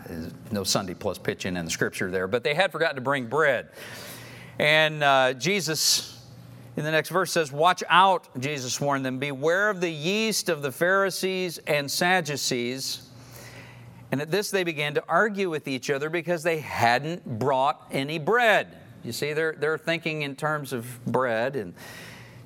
no 0.51 0.64
Sunday 0.64 0.95
plus 0.95 1.19
pitch 1.19 1.45
in 1.47 1.57
in 1.57 1.64
the 1.64 1.71
scripture 1.71 2.11
there, 2.11 2.27
but 2.27 2.42
they 2.42 2.55
had 2.55 2.73
forgotten 2.73 2.97
to 2.97 3.03
bring 3.03 3.27
bread. 3.27 3.69
And 4.59 5.05
uh, 5.05 5.35
Jesus, 5.35 6.21
in 6.77 6.85
the 6.85 6.90
next 6.90 7.11
verse, 7.11 7.31
says, 7.31 7.53
Watch 7.53 7.85
out, 7.88 8.29
Jesus 8.40 8.81
warned 8.81 9.05
them, 9.05 9.19
beware 9.19 9.69
of 9.69 9.81
the 9.81 9.90
yeast 9.90 10.49
of 10.49 10.62
the 10.62 10.73
Pharisees 10.73 11.59
and 11.66 11.90
Sadducees. 11.90 13.09
And 14.11 14.23
at 14.23 14.31
this, 14.31 14.51
they 14.51 14.64
began 14.64 14.95
to 14.95 15.05
argue 15.09 15.51
with 15.51 15.69
each 15.69 15.90
other 15.90 16.09
because 16.09 16.42
they 16.42 16.61
hadn't 16.61 17.38
brought 17.38 17.87
any 17.90 18.19
bread. 18.19 18.69
You 19.07 19.12
see, 19.12 19.33
they're, 19.33 19.55
they're 19.57 19.79
thinking 19.79 20.23
in 20.23 20.35
terms 20.35 20.73
of 20.73 21.05
bread. 21.07 21.55
And 21.57 21.75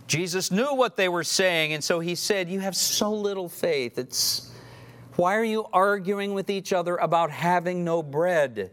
Jesus 0.07 0.51
knew 0.51 0.75
what 0.75 0.97
they 0.97 1.09
were 1.09 1.25
saying, 1.25 1.73
and 1.73 1.83
so 1.83 2.01
he 2.01 2.15
said, 2.15 2.51
You 2.51 2.61
have 2.61 2.77
so 2.77 3.13
little 3.13 3.49
faith. 3.49 3.99
It's 3.99 4.53
why 5.17 5.37
are 5.37 5.45
you 5.45 5.67
arguing 5.73 6.35
with 6.35 6.51
each 6.51 6.73
other 6.73 6.97
about 6.97 7.31
having 7.31 7.85
no 7.85 8.03
bread? 8.03 8.71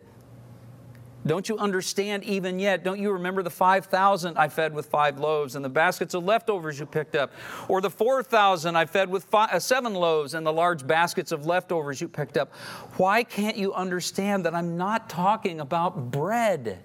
Don't 1.26 1.50
you 1.50 1.58
understand 1.58 2.24
even 2.24 2.58
yet? 2.58 2.86
Don't 2.86 3.00
you 3.00 3.12
remember 3.12 3.44
the 3.44 3.50
5,000 3.50 4.38
I 4.38 4.48
fed 4.48 4.74
with 4.74 4.86
five 4.86 5.20
loaves 5.20 5.56
and 5.56 5.66
the 5.66 5.70
baskets 5.70 6.14
of 6.14 6.24
leftovers 6.24 6.80
you 6.80 6.86
picked 6.86 7.18
up? 7.18 7.34
Or 7.68 7.82
the 7.82 7.90
4,000 7.90 8.78
I 8.78 8.86
fed 8.86 9.10
with 9.10 9.26
five, 9.26 9.50
uh, 9.52 9.60
seven 9.60 9.94
loaves 9.94 10.36
and 10.36 10.46
the 10.46 10.54
large 10.54 10.88
baskets 10.88 11.34
of 11.34 11.46
leftovers 11.46 12.00
you 12.00 12.08
picked 12.08 12.38
up? 12.38 12.54
Why 12.96 13.24
can't 13.24 13.58
you 13.58 13.74
understand 13.74 14.46
that 14.46 14.56
I'm 14.56 14.78
not 14.78 15.10
talking 15.10 15.60
about 15.60 16.12
bread? 16.12 16.80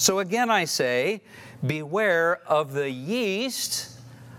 So 0.00 0.20
again, 0.20 0.48
I 0.48 0.64
say, 0.64 1.20
beware 1.66 2.40
of 2.46 2.72
the 2.72 2.90
yeast 2.90 3.98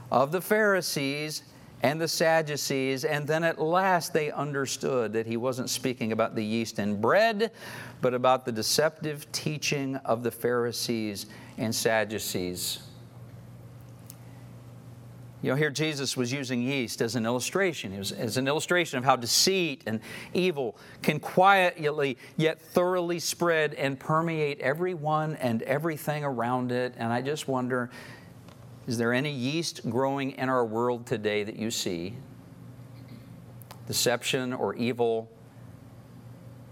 of 0.10 0.32
the 0.32 0.42
Pharisees 0.42 1.44
and 1.84 2.02
the 2.02 2.08
Sadducees. 2.08 3.06
And 3.06 3.28
then 3.28 3.44
at 3.44 3.62
last 3.62 4.12
they 4.12 4.32
understood 4.32 5.14
that 5.14 5.28
he 5.28 5.38
wasn't 5.38 5.70
speaking 5.70 6.14
about 6.14 6.34
the 6.34 6.44
yeast 6.44 6.80
and 6.80 7.00
bread, 7.00 7.52
but 8.02 8.16
about 8.16 8.44
the 8.44 8.52
deceptive 8.52 9.32
teaching 9.32 9.98
of 9.98 10.24
the 10.24 10.32
Pharisees 10.32 11.28
and 11.60 11.76
Sadducees. 11.76 12.80
You 15.42 15.50
know, 15.50 15.56
here 15.56 15.72
Jesus 15.72 16.16
was 16.16 16.32
using 16.32 16.62
yeast 16.62 17.02
as 17.02 17.16
an 17.16 17.26
illustration. 17.26 17.98
Was 17.98 18.12
as 18.12 18.38
an 18.38 18.48
illustration 18.48 19.00
of 19.00 19.04
how 19.04 19.16
deceit 19.16 19.84
and 19.88 20.00
evil 20.34 20.76
can 21.02 21.20
quietly 21.20 22.18
yet 22.38 22.62
thoroughly 22.62 23.18
spread 23.18 23.74
and 23.74 24.00
permeate 24.00 24.60
everyone 24.60 25.36
and 25.38 25.64
everything 25.64 26.24
around 26.24 26.72
it. 26.72 26.94
And 26.98 27.12
I 27.12 27.22
just 27.22 27.48
wonder 27.48 27.90
is 28.88 28.98
there 28.98 29.14
any 29.14 29.32
yeast 29.32 29.90
growing 29.90 30.32
in 30.32 30.50
our 30.50 30.66
world 30.66 31.06
today 31.06 31.44
that 31.44 31.56
you 31.56 31.72
see? 31.72 32.16
Deception 33.88 34.54
or 34.54 34.76
evil 34.76 35.30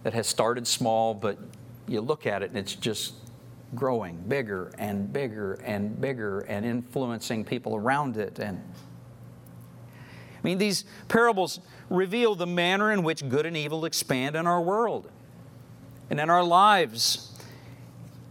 that 0.04 0.14
has 0.14 0.28
started 0.28 0.68
small, 0.68 1.14
but 1.14 1.38
you 1.88 2.02
look 2.02 2.26
at 2.26 2.44
it 2.44 2.50
and 2.50 2.58
it's 2.58 2.76
just 2.76 3.14
growing 3.76 4.18
bigger 4.28 4.72
and 4.78 5.12
bigger 5.12 5.54
and 5.64 6.00
bigger 6.00 6.40
and 6.42 6.66
influencing 6.66 7.46
people 7.46 7.76
around 7.76 8.18
it. 8.18 8.40
And 8.40 8.62
I 9.88 10.42
mean, 10.44 10.58
these 10.58 10.86
parables 11.08 11.60
reveal 11.90 12.36
the 12.36 12.48
manner 12.48 12.92
in 12.92 13.04
which 13.04 13.28
good 13.28 13.46
and 13.46 13.58
evil 13.58 13.86
expand 13.86 14.36
in 14.36 14.48
our 14.48 14.62
world 14.62 15.10
and 16.10 16.20
in 16.20 16.30
our 16.30 16.44
lives 16.44 17.32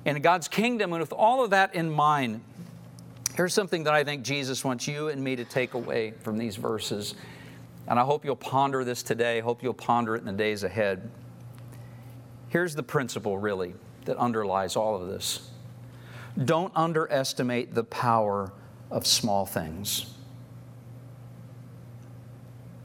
and 0.05 0.17
in 0.17 0.23
God's 0.23 0.49
kingdom. 0.49 0.93
And 0.93 1.01
with 1.01 1.13
all 1.13 1.45
of 1.45 1.51
that 1.51 1.75
in 1.75 1.91
mind, 1.91 2.41
here's 3.35 3.53
something 3.55 3.85
that 3.85 3.95
I 3.95 4.05
think 4.05 4.23
Jesus 4.23 4.65
wants 4.65 4.89
you 4.89 5.09
and 5.09 5.23
me 5.23 5.37
to 5.37 5.45
take 5.45 5.75
away 5.75 6.13
from 6.23 6.39
these 6.39 6.57
verses. 6.57 7.15
And 7.87 7.99
I 7.99 8.05
hope 8.05 8.25
you'll 8.25 8.37
ponder 8.37 8.85
this 8.85 9.03
today. 9.03 9.41
Hope 9.41 9.63
you'll 9.63 9.75
ponder 9.75 10.17
it 10.17 10.21
in 10.21 10.27
the 10.27 10.33
days 10.33 10.65
ahead. 10.65 11.11
Here's 12.49 12.75
the 12.75 12.83
principle, 12.83 13.39
really, 13.39 13.75
that 14.09 14.17
underlies 14.17 14.75
all 14.75 15.01
of 15.01 15.07
this 15.07 15.51
don't 16.43 16.73
underestimate 16.75 17.75
the 17.75 17.85
power 17.85 18.53
of 18.91 19.07
small 19.07 19.45
things. 19.45 20.15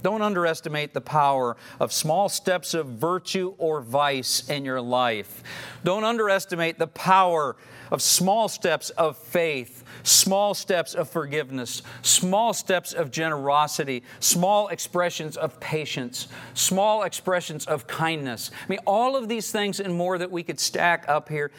Don't 0.02 0.22
underestimate 0.22 0.94
the 0.94 1.02
power 1.02 1.56
of 1.80 1.94
small 1.94 2.28
steps 2.28 2.74
of 2.74 2.88
virtue 2.88 3.54
or 3.58 3.80
vice 3.80 4.50
in 4.50 4.66
your 4.66 4.82
life. 4.82 5.44
Don't 5.84 6.04
underestimate 6.04 6.78
the 6.78 6.88
power 6.88 7.56
of 7.93 8.01
small 8.01 8.49
steps 8.49 8.89
of 8.91 9.15
faith, 9.15 9.84
small 10.01 10.56
steps 10.56 10.95
of 10.95 11.08
forgiveness, 11.08 11.84
small 12.01 12.51
steps 12.51 12.91
of 12.91 13.12
generosity, 13.12 14.01
small 14.19 14.67
expressions 14.69 15.38
of 15.38 15.60
patience, 15.60 16.27
small 16.56 17.03
expressions 17.03 17.67
of 17.67 17.86
kindness. 17.86 18.49
I 18.51 18.67
mean, 18.67 18.79
all 18.88 19.15
of 19.15 19.29
these 19.29 19.51
things 19.51 19.79
and 19.79 19.93
more 19.93 20.17
that 20.17 20.32
we 20.32 20.41
could 20.41 20.60
stack 20.60 21.06
up 21.08 21.29
here, 21.29 21.51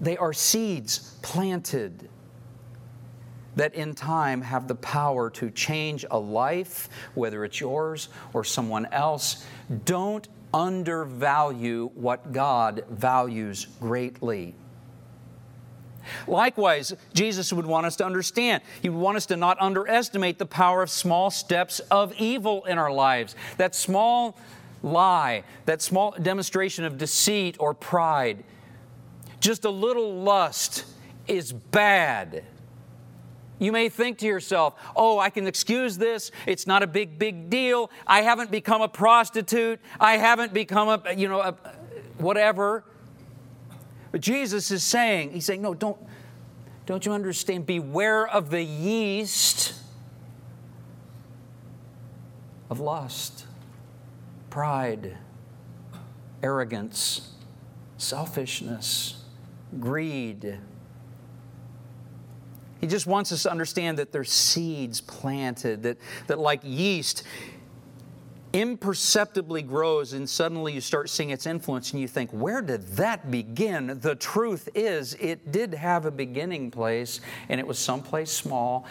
they 0.00 0.16
are 0.16 0.32
seeds 0.32 1.16
planted 1.22 2.08
that 3.54 3.74
in 3.74 3.94
time 3.94 4.42
have 4.42 4.66
the 4.66 4.74
power 4.74 5.30
to 5.30 5.50
change 5.50 6.04
a 6.10 6.18
life, 6.18 6.90
whether 7.14 7.44
it's 7.44 7.60
yours 7.60 8.08
or 8.34 8.42
someone 8.42 8.86
else. 8.86 9.46
Don't 9.84 10.28
undervalue 10.52 11.90
what 11.94 12.32
God 12.32 12.84
values 12.90 13.68
greatly. 13.80 14.54
Likewise, 16.26 16.92
Jesus 17.14 17.52
would 17.52 17.66
want 17.66 17.86
us 17.86 17.96
to 17.96 18.06
understand. 18.06 18.62
He 18.82 18.88
would 18.88 19.00
want 19.00 19.16
us 19.16 19.26
to 19.26 19.36
not 19.36 19.60
underestimate 19.60 20.38
the 20.38 20.46
power 20.46 20.82
of 20.82 20.90
small 20.90 21.30
steps 21.30 21.80
of 21.90 22.14
evil 22.18 22.64
in 22.64 22.78
our 22.78 22.92
lives. 22.92 23.34
That 23.56 23.74
small 23.74 24.38
lie, 24.82 25.44
that 25.64 25.82
small 25.82 26.12
demonstration 26.20 26.84
of 26.84 26.98
deceit 26.98 27.56
or 27.58 27.74
pride, 27.74 28.44
just 29.40 29.64
a 29.64 29.70
little 29.70 30.14
lust 30.22 30.84
is 31.26 31.52
bad. 31.52 32.44
You 33.58 33.72
may 33.72 33.88
think 33.88 34.18
to 34.18 34.26
yourself, 34.26 34.74
oh, 34.94 35.18
I 35.18 35.30
can 35.30 35.46
excuse 35.46 35.96
this. 35.96 36.30
It's 36.46 36.66
not 36.66 36.82
a 36.82 36.86
big, 36.86 37.18
big 37.18 37.48
deal. 37.48 37.90
I 38.06 38.20
haven't 38.22 38.50
become 38.50 38.82
a 38.82 38.88
prostitute. 38.88 39.80
I 39.98 40.18
haven't 40.18 40.52
become 40.52 40.88
a, 40.88 41.14
you 41.14 41.28
know, 41.28 41.40
a, 41.40 41.52
whatever. 42.18 42.84
But 44.16 44.22
Jesus 44.22 44.70
is 44.70 44.82
saying, 44.82 45.32
He's 45.32 45.44
saying, 45.44 45.60
no, 45.60 45.74
don't, 45.74 45.98
don't 46.86 47.04
you 47.04 47.12
understand? 47.12 47.66
Beware 47.66 48.26
of 48.26 48.48
the 48.48 48.62
yeast 48.62 49.74
of 52.70 52.80
lust, 52.80 53.44
pride, 54.48 55.18
arrogance, 56.42 57.32
selfishness, 57.98 59.22
greed 59.78 60.60
he 62.80 62.86
just 62.86 63.06
wants 63.06 63.32
us 63.32 63.42
to 63.44 63.50
understand 63.50 63.98
that 63.98 64.12
there's 64.12 64.30
seeds 64.30 65.00
planted, 65.00 65.82
that, 65.84 65.98
that 66.26 66.38
like 66.38 66.60
yeast, 66.62 67.24
imperceptibly 68.52 69.62
grows 69.62 70.12
and 70.12 70.28
suddenly 70.28 70.72
you 70.72 70.80
start 70.80 71.10
seeing 71.10 71.30
its 71.30 71.46
influence 71.46 71.92
and 71.92 72.00
you 72.00 72.08
think, 72.08 72.30
where 72.30 72.62
did 72.62 72.86
that 72.96 73.30
begin? 73.30 73.98
The 74.00 74.14
truth 74.14 74.68
is, 74.74 75.14
it 75.14 75.52
did 75.52 75.74
have 75.74 76.06
a 76.06 76.10
beginning 76.10 76.70
place 76.70 77.20
and 77.48 77.60
it 77.60 77.66
was 77.66 77.78
someplace 77.78 78.30
small. 78.30 78.86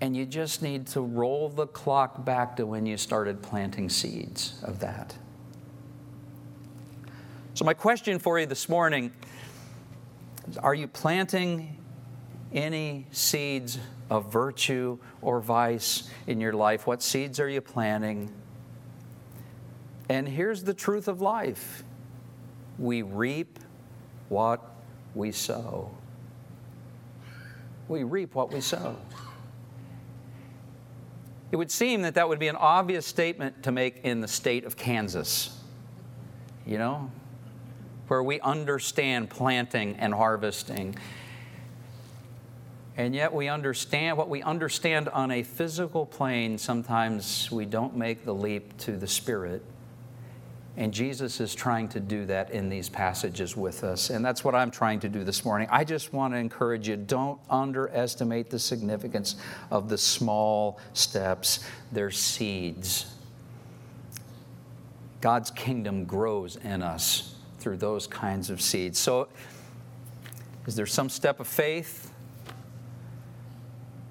And 0.00 0.16
you 0.16 0.26
just 0.26 0.62
need 0.62 0.86
to 0.88 1.00
roll 1.00 1.48
the 1.48 1.66
clock 1.66 2.24
back 2.24 2.56
to 2.56 2.66
when 2.66 2.86
you 2.86 2.96
started 2.96 3.42
planting 3.42 3.88
seeds 3.88 4.60
of 4.62 4.78
that. 4.80 5.16
So, 7.54 7.64
my 7.64 7.74
question 7.74 8.20
for 8.20 8.38
you 8.38 8.46
this 8.46 8.68
morning 8.68 9.12
is 10.48 10.56
Are 10.56 10.74
you 10.74 10.86
planting 10.86 11.76
any 12.52 13.06
seeds 13.10 13.80
of 14.10 14.32
virtue 14.32 14.98
or 15.22 15.40
vice 15.40 16.10
in 16.26 16.40
your 16.40 16.52
life? 16.52 16.86
What 16.86 17.02
seeds 17.02 17.40
are 17.40 17.48
you 17.48 17.60
planting? 17.60 18.32
And 20.08 20.28
here's 20.28 20.64
the 20.64 20.74
truth 20.74 21.08
of 21.08 21.20
life 21.20 21.84
we 22.78 23.02
reap 23.02 23.58
what 24.28 24.62
we 25.14 25.32
sow. 25.32 25.90
We 27.88 28.04
reap 28.04 28.34
what 28.34 28.52
we 28.52 28.60
sow. 28.60 28.96
It 31.50 31.56
would 31.56 31.70
seem 31.70 32.02
that 32.02 32.14
that 32.14 32.28
would 32.28 32.38
be 32.38 32.48
an 32.48 32.56
obvious 32.56 33.06
statement 33.06 33.62
to 33.62 33.72
make 33.72 34.04
in 34.04 34.20
the 34.20 34.28
state 34.28 34.64
of 34.64 34.76
Kansas, 34.76 35.58
you 36.66 36.76
know, 36.76 37.10
where 38.08 38.22
we 38.22 38.38
understand 38.40 39.30
planting 39.30 39.96
and 39.96 40.12
harvesting. 40.12 40.96
And 42.98 43.14
yet, 43.14 43.32
we 43.32 43.46
understand 43.46 44.18
what 44.18 44.28
we 44.28 44.42
understand 44.42 45.08
on 45.10 45.30
a 45.30 45.44
physical 45.44 46.04
plane, 46.04 46.58
sometimes 46.58 47.48
we 47.48 47.64
don't 47.64 47.96
make 47.96 48.24
the 48.24 48.34
leap 48.34 48.76
to 48.78 48.96
the 48.96 49.06
spirit. 49.06 49.62
And 50.76 50.92
Jesus 50.92 51.40
is 51.40 51.54
trying 51.54 51.88
to 51.90 52.00
do 52.00 52.26
that 52.26 52.50
in 52.50 52.68
these 52.68 52.88
passages 52.88 53.56
with 53.56 53.84
us. 53.84 54.10
And 54.10 54.24
that's 54.24 54.42
what 54.42 54.56
I'm 54.56 54.72
trying 54.72 54.98
to 55.00 55.08
do 55.08 55.22
this 55.22 55.44
morning. 55.44 55.68
I 55.70 55.84
just 55.84 56.12
want 56.12 56.34
to 56.34 56.38
encourage 56.38 56.88
you 56.88 56.96
don't 56.96 57.40
underestimate 57.48 58.50
the 58.50 58.58
significance 58.58 59.36
of 59.70 59.88
the 59.88 59.98
small 59.98 60.80
steps, 60.92 61.64
they're 61.92 62.10
seeds. 62.10 63.06
God's 65.20 65.52
kingdom 65.52 66.04
grows 66.04 66.56
in 66.56 66.82
us 66.82 67.36
through 67.60 67.76
those 67.76 68.08
kinds 68.08 68.50
of 68.50 68.60
seeds. 68.60 68.98
So, 68.98 69.28
is 70.66 70.74
there 70.74 70.86
some 70.86 71.08
step 71.08 71.38
of 71.38 71.46
faith? 71.46 72.12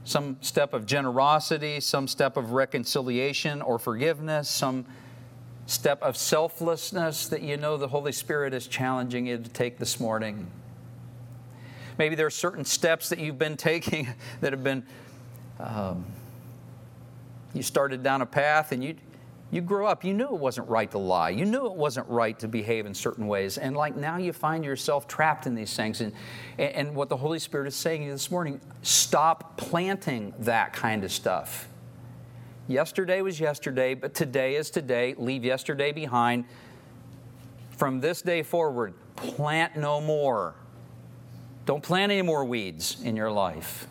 Some 0.07 0.37
step 0.39 0.73
of 0.73 0.85
generosity, 0.85 1.81
some 1.81 2.07
step 2.07 2.37
of 2.37 2.53
reconciliation 2.53 3.61
or 3.61 3.77
forgiveness, 3.77 4.47
some 4.49 4.85
step 5.65 6.01
of 6.01 6.15
selflessness 6.15 7.27
that 7.27 7.41
you 7.41 7.57
know 7.57 7.75
the 7.75 7.89
Holy 7.89 8.13
Spirit 8.13 8.53
is 8.53 8.67
challenging 8.67 9.27
you 9.27 9.37
to 9.37 9.49
take 9.49 9.77
this 9.77 9.99
morning. 9.99 10.47
Maybe 11.97 12.15
there 12.15 12.25
are 12.25 12.29
certain 12.29 12.63
steps 12.63 13.09
that 13.09 13.19
you've 13.19 13.37
been 13.37 13.57
taking 13.57 14.07
that 14.39 14.53
have 14.53 14.63
been, 14.63 14.83
um, 15.59 16.05
you 17.53 17.61
started 17.61 18.01
down 18.01 18.21
a 18.21 18.25
path 18.25 18.71
and 18.71 18.81
you, 18.81 18.95
you 19.49 19.62
grew 19.62 19.86
up, 19.86 20.03
you 20.03 20.13
knew 20.13 20.25
it 20.25 20.39
wasn't 20.39 20.67
right 20.67 20.91
to 20.91 20.97
lie. 20.97 21.29
You 21.29 21.45
knew 21.45 21.67
it 21.67 21.73
wasn't 21.73 22.07
right 22.10 22.38
to 22.39 22.49
behave 22.49 22.86
in 22.86 22.93
certain 22.93 23.27
ways. 23.27 23.57
And 23.57 23.77
like 23.77 23.95
now 23.95 24.17
you 24.17 24.33
find 24.33 24.65
yourself 24.65 25.07
trapped 25.07 25.47
in 25.47 25.55
these 25.55 25.73
things. 25.73 26.01
And, 26.01 26.12
and 26.57 26.93
what 26.93 27.07
the 27.07 27.15
Holy 27.15 27.39
Spirit 27.39 27.67
is 27.67 27.75
saying 27.75 28.01
to 28.01 28.07
you 28.07 28.12
this 28.12 28.29
morning 28.29 28.60
stop 28.81 29.55
planting 29.55 30.33
that 30.39 30.73
kind 30.73 31.05
of 31.05 31.12
stuff. 31.12 31.69
Yesterday 32.67 33.21
was 33.21 33.39
yesterday, 33.39 33.93
but 33.93 34.13
today 34.13 34.55
is 34.55 34.69
today. 34.69 35.15
Leave 35.17 35.45
yesterday 35.45 35.93
behind. 35.93 36.43
From 37.77 38.01
this 38.01 38.21
day 38.21 38.43
forward, 38.43 38.95
plant 39.15 39.77
no 39.77 40.01
more. 40.01 40.55
Don't 41.65 41.81
plant 41.81 42.12
any 42.12 42.21
more 42.21 42.43
weeds 42.43 42.97
in 43.01 43.15
your 43.15 43.31
life. 43.31 43.88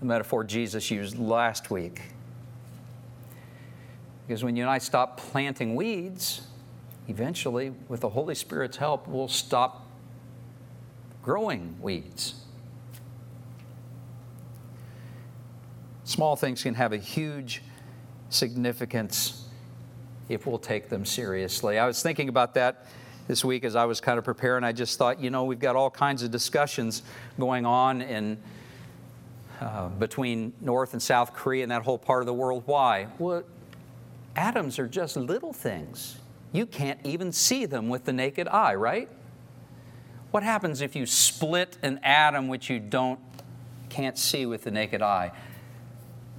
The 0.00 0.06
metaphor 0.06 0.44
Jesus 0.44 0.90
used 0.90 1.18
last 1.18 1.70
week. 1.70 2.00
Because 4.26 4.42
when 4.42 4.56
you 4.56 4.62
and 4.62 4.70
I 4.70 4.78
stop 4.78 5.18
planting 5.18 5.74
weeds, 5.74 6.46
eventually, 7.08 7.72
with 7.88 8.00
the 8.00 8.08
Holy 8.08 8.34
Spirit's 8.34 8.76
help, 8.76 9.06
we'll 9.06 9.28
stop 9.28 9.86
growing 11.22 11.76
weeds. 11.80 12.34
Small 16.04 16.36
things 16.36 16.62
can 16.62 16.74
have 16.74 16.92
a 16.92 16.98
huge 16.98 17.62
significance 18.28 19.48
if 20.28 20.46
we'll 20.46 20.58
take 20.58 20.88
them 20.88 21.04
seriously. 21.04 21.78
I 21.78 21.86
was 21.86 22.02
thinking 22.02 22.28
about 22.28 22.54
that 22.54 22.86
this 23.26 23.44
week 23.44 23.64
as 23.64 23.76
I 23.76 23.84
was 23.84 24.00
kind 24.00 24.18
of 24.18 24.24
preparing. 24.24 24.64
I 24.64 24.72
just 24.72 24.98
thought, 24.98 25.20
you 25.20 25.30
know, 25.30 25.44
we've 25.44 25.58
got 25.58 25.76
all 25.76 25.90
kinds 25.90 26.22
of 26.22 26.30
discussions 26.30 27.02
going 27.38 27.64
on 27.64 28.02
in 28.02 28.38
uh, 29.60 29.88
between 29.88 30.52
North 30.60 30.92
and 30.92 31.02
South 31.02 31.32
Korea 31.32 31.62
and 31.62 31.72
that 31.72 31.82
whole 31.82 31.98
part 31.98 32.22
of 32.22 32.26
the 32.26 32.34
world. 32.34 32.64
Why? 32.66 33.06
Well, 33.18 33.44
atoms 34.36 34.78
are 34.78 34.88
just 34.88 35.16
little 35.16 35.52
things. 35.52 36.18
You 36.52 36.66
can't 36.66 37.00
even 37.04 37.32
see 37.32 37.66
them 37.66 37.88
with 37.88 38.04
the 38.04 38.12
naked 38.12 38.48
eye, 38.48 38.74
right? 38.74 39.08
What 40.30 40.42
happens 40.42 40.80
if 40.80 40.96
you 40.96 41.06
split 41.06 41.78
an 41.82 42.00
atom 42.02 42.48
which 42.48 42.68
you 42.70 42.80
don't 42.80 43.20
can't 43.88 44.18
see 44.18 44.46
with 44.46 44.64
the 44.64 44.70
naked 44.70 45.02
eye? 45.02 45.32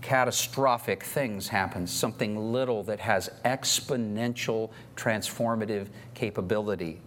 catastrophic 0.06 1.04
things 1.04 1.48
happen, 1.48 1.88
something 1.88 2.52
little 2.54 2.84
that 2.84 3.00
has 3.00 3.28
exponential 3.44 4.70
transformative 4.96 5.88
capability. 6.14 7.02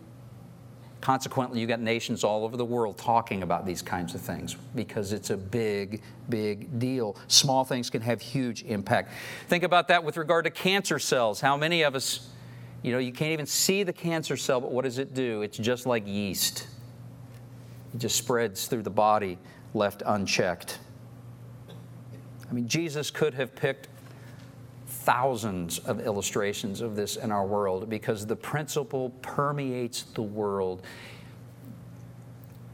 Consequently, 1.00 1.60
you 1.60 1.66
got 1.66 1.80
nations 1.80 2.24
all 2.24 2.44
over 2.44 2.56
the 2.56 2.64
world 2.64 2.98
talking 2.98 3.44
about 3.44 3.64
these 3.64 3.82
kinds 3.82 4.14
of 4.14 4.20
things 4.20 4.56
because 4.74 5.12
it's 5.12 5.30
a 5.30 5.36
big, 5.36 6.02
big 6.28 6.78
deal. 6.80 7.16
Small 7.28 7.64
things 7.64 7.88
can 7.88 8.02
have 8.02 8.20
huge 8.20 8.64
impact. 8.64 9.12
Think 9.46 9.62
about 9.62 9.88
that 9.88 10.02
with 10.02 10.16
regard 10.16 10.44
to 10.44 10.50
cancer 10.50 10.98
cells. 10.98 11.40
How 11.40 11.56
many 11.56 11.82
of 11.82 11.94
us, 11.94 12.28
you 12.82 12.90
know, 12.90 12.98
you 12.98 13.12
can't 13.12 13.30
even 13.30 13.46
see 13.46 13.84
the 13.84 13.92
cancer 13.92 14.36
cell, 14.36 14.60
but 14.60 14.72
what 14.72 14.84
does 14.84 14.98
it 14.98 15.14
do? 15.14 15.42
It's 15.42 15.56
just 15.56 15.86
like 15.86 16.04
yeast, 16.06 16.66
it 17.94 17.98
just 17.98 18.16
spreads 18.16 18.66
through 18.66 18.82
the 18.82 18.90
body 18.90 19.38
left 19.74 20.02
unchecked. 20.04 20.80
I 22.50 22.52
mean, 22.52 22.66
Jesus 22.66 23.10
could 23.10 23.34
have 23.34 23.54
picked 23.54 23.88
thousands 25.08 25.78
of 25.78 26.00
illustrations 26.00 26.82
of 26.82 26.94
this 26.94 27.16
in 27.16 27.32
our 27.32 27.46
world 27.46 27.88
because 27.88 28.26
the 28.26 28.36
principle 28.36 29.08
permeates 29.22 30.02
the 30.02 30.20
world. 30.20 30.82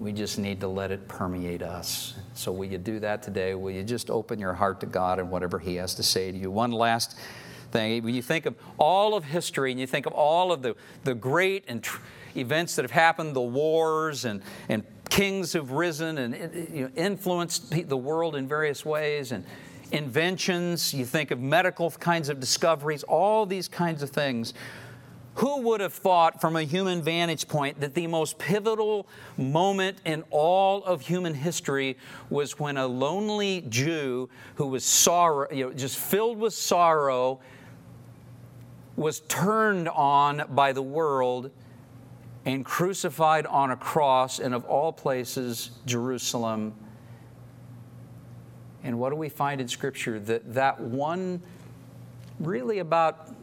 We 0.00 0.10
just 0.10 0.36
need 0.36 0.58
to 0.58 0.66
let 0.66 0.90
it 0.90 1.06
permeate 1.06 1.62
us. 1.62 2.14
So, 2.34 2.50
will 2.50 2.64
you 2.64 2.78
do 2.78 2.98
that 2.98 3.22
today? 3.22 3.54
Will 3.54 3.70
you 3.70 3.84
just 3.84 4.10
open 4.10 4.40
your 4.40 4.52
heart 4.52 4.80
to 4.80 4.86
God 4.86 5.20
and 5.20 5.30
whatever 5.30 5.60
He 5.60 5.76
has 5.76 5.94
to 5.94 6.02
say 6.02 6.32
to 6.32 6.36
you? 6.36 6.50
One 6.50 6.72
last 6.72 7.16
thing 7.70 8.02
when 8.02 8.16
you 8.16 8.22
think 8.22 8.46
of 8.46 8.56
all 8.78 9.14
of 9.14 9.22
history 9.22 9.70
and 9.70 9.78
you 9.78 9.86
think 9.86 10.04
of 10.04 10.12
all 10.12 10.50
of 10.50 10.60
the, 10.60 10.74
the 11.04 11.14
great 11.14 11.64
and 11.68 11.84
tr- 11.84 12.00
events 12.34 12.74
that 12.74 12.82
have 12.82 12.90
happened, 12.90 13.36
the 13.36 13.40
wars 13.40 14.24
and, 14.24 14.42
and 14.68 14.82
kings 15.08 15.52
who've 15.52 15.70
risen 15.70 16.18
and 16.18 16.34
you 16.74 16.82
know, 16.82 16.90
influenced 16.96 17.70
the 17.88 17.96
world 17.96 18.34
in 18.34 18.48
various 18.48 18.84
ways, 18.84 19.30
and 19.30 19.44
inventions, 19.94 20.92
you 20.92 21.04
think 21.04 21.30
of 21.30 21.40
medical 21.40 21.90
kinds 21.92 22.28
of 22.28 22.40
discoveries, 22.40 23.02
all 23.04 23.46
these 23.46 23.68
kinds 23.68 24.02
of 24.02 24.10
things. 24.10 24.52
Who 25.36 25.62
would 25.62 25.80
have 25.80 25.92
thought, 25.92 26.40
from 26.40 26.54
a 26.54 26.62
human 26.62 27.02
vantage 27.02 27.48
point, 27.48 27.80
that 27.80 27.94
the 27.94 28.06
most 28.06 28.38
pivotal 28.38 29.06
moment 29.36 29.98
in 30.04 30.22
all 30.30 30.84
of 30.84 31.00
human 31.00 31.34
history 31.34 31.96
was 32.30 32.58
when 32.58 32.76
a 32.76 32.86
lonely 32.86 33.64
Jew 33.68 34.28
who 34.56 34.66
was 34.68 34.84
sorrow, 34.84 35.48
you 35.50 35.66
know, 35.66 35.72
just 35.72 35.98
filled 35.98 36.38
with 36.38 36.54
sorrow, 36.54 37.40
was 38.94 39.20
turned 39.20 39.88
on 39.88 40.44
by 40.50 40.72
the 40.72 40.82
world 40.82 41.50
and 42.44 42.64
crucified 42.64 43.46
on 43.46 43.72
a 43.72 43.76
cross 43.76 44.38
and 44.38 44.54
of 44.54 44.64
all 44.66 44.92
places, 44.92 45.70
Jerusalem 45.84 46.74
and 48.84 48.98
what 48.98 49.10
do 49.10 49.16
we 49.16 49.30
find 49.30 49.60
in 49.60 49.66
Scripture? 49.66 50.20
That 50.20 50.54
that 50.54 50.78
one, 50.78 51.42
really 52.38 52.78
about, 52.78 53.34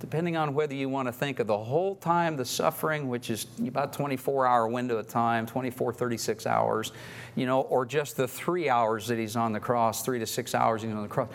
depending 0.00 0.36
on 0.36 0.54
whether 0.54 0.74
you 0.74 0.88
want 0.88 1.06
to 1.06 1.12
think 1.12 1.38
of 1.38 1.46
the 1.46 1.56
whole 1.56 1.96
time, 1.96 2.36
the 2.36 2.46
suffering, 2.46 3.08
which 3.08 3.28
is 3.28 3.46
about 3.66 3.92
24 3.92 4.46
hour 4.46 4.66
window 4.66 4.96
of 4.96 5.06
time, 5.06 5.46
24, 5.46 5.92
36 5.92 6.46
hours, 6.46 6.92
you 7.36 7.44
know, 7.44 7.60
or 7.62 7.84
just 7.84 8.16
the 8.16 8.26
three 8.26 8.70
hours 8.70 9.06
that 9.06 9.18
he's 9.18 9.36
on 9.36 9.52
the 9.52 9.60
cross, 9.60 10.02
three 10.02 10.18
to 10.18 10.26
six 10.26 10.54
hours 10.54 10.82
he's 10.82 10.92
on 10.92 11.02
the 11.02 11.08
cross. 11.08 11.28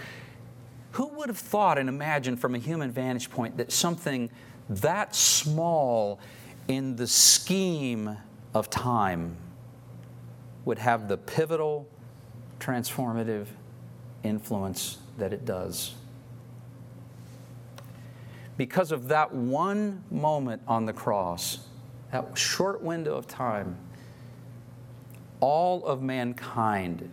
Who 0.93 1.07
would 1.09 1.29
have 1.29 1.37
thought 1.37 1.77
and 1.77 1.87
imagined 1.87 2.41
from 2.41 2.55
a 2.55 2.57
human 2.57 2.91
vantage 2.91 3.29
point 3.29 3.57
that 3.57 3.71
something 3.71 4.31
that 4.69 5.15
small 5.15 6.19
in 6.67 6.95
the 6.95 7.05
scheme 7.05 8.17
of 8.55 8.71
time 8.71 9.37
would 10.65 10.79
have 10.79 11.07
the 11.07 11.17
pivotal 11.17 11.87
transformative 12.59 13.47
influence 14.23 14.97
that 15.17 15.33
it 15.33 15.45
does. 15.45 15.95
Because 18.57 18.91
of 18.91 19.07
that 19.07 19.33
one 19.33 20.03
moment 20.11 20.61
on 20.67 20.85
the 20.85 20.93
cross, 20.93 21.59
that 22.11 22.37
short 22.37 22.81
window 22.81 23.15
of 23.15 23.27
time, 23.27 23.77
all 25.39 25.85
of 25.85 26.01
mankind 26.01 27.09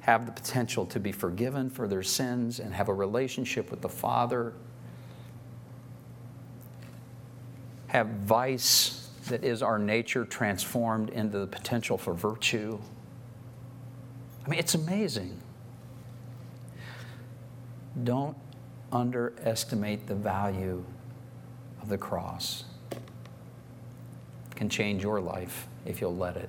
have 0.00 0.24
the 0.24 0.32
potential 0.32 0.86
to 0.86 1.00
be 1.00 1.12
forgiven 1.12 1.68
for 1.68 1.86
their 1.86 2.02
sins 2.02 2.60
and 2.60 2.72
have 2.72 2.88
a 2.88 2.94
relationship 2.94 3.70
with 3.70 3.82
the 3.82 3.88
Father, 3.88 4.54
have 7.88 8.06
vice 8.06 9.10
that 9.28 9.44
is 9.44 9.62
our 9.62 9.78
nature 9.78 10.24
transformed 10.24 11.10
into 11.10 11.38
the 11.38 11.46
potential 11.46 11.98
for 11.98 12.14
virtue 12.14 12.78
I 14.46 14.48
mean, 14.48 14.60
it's 14.60 14.74
amazing. 14.74 15.36
Don't 18.04 18.36
underestimate 18.92 20.06
the 20.06 20.14
value 20.14 20.84
of 21.82 21.88
the 21.88 21.98
cross. 21.98 22.64
It 22.92 22.98
can 24.54 24.68
change 24.68 25.02
your 25.02 25.20
life 25.20 25.66
if 25.84 26.00
you'll 26.00 26.16
let 26.16 26.36
it. 26.36 26.48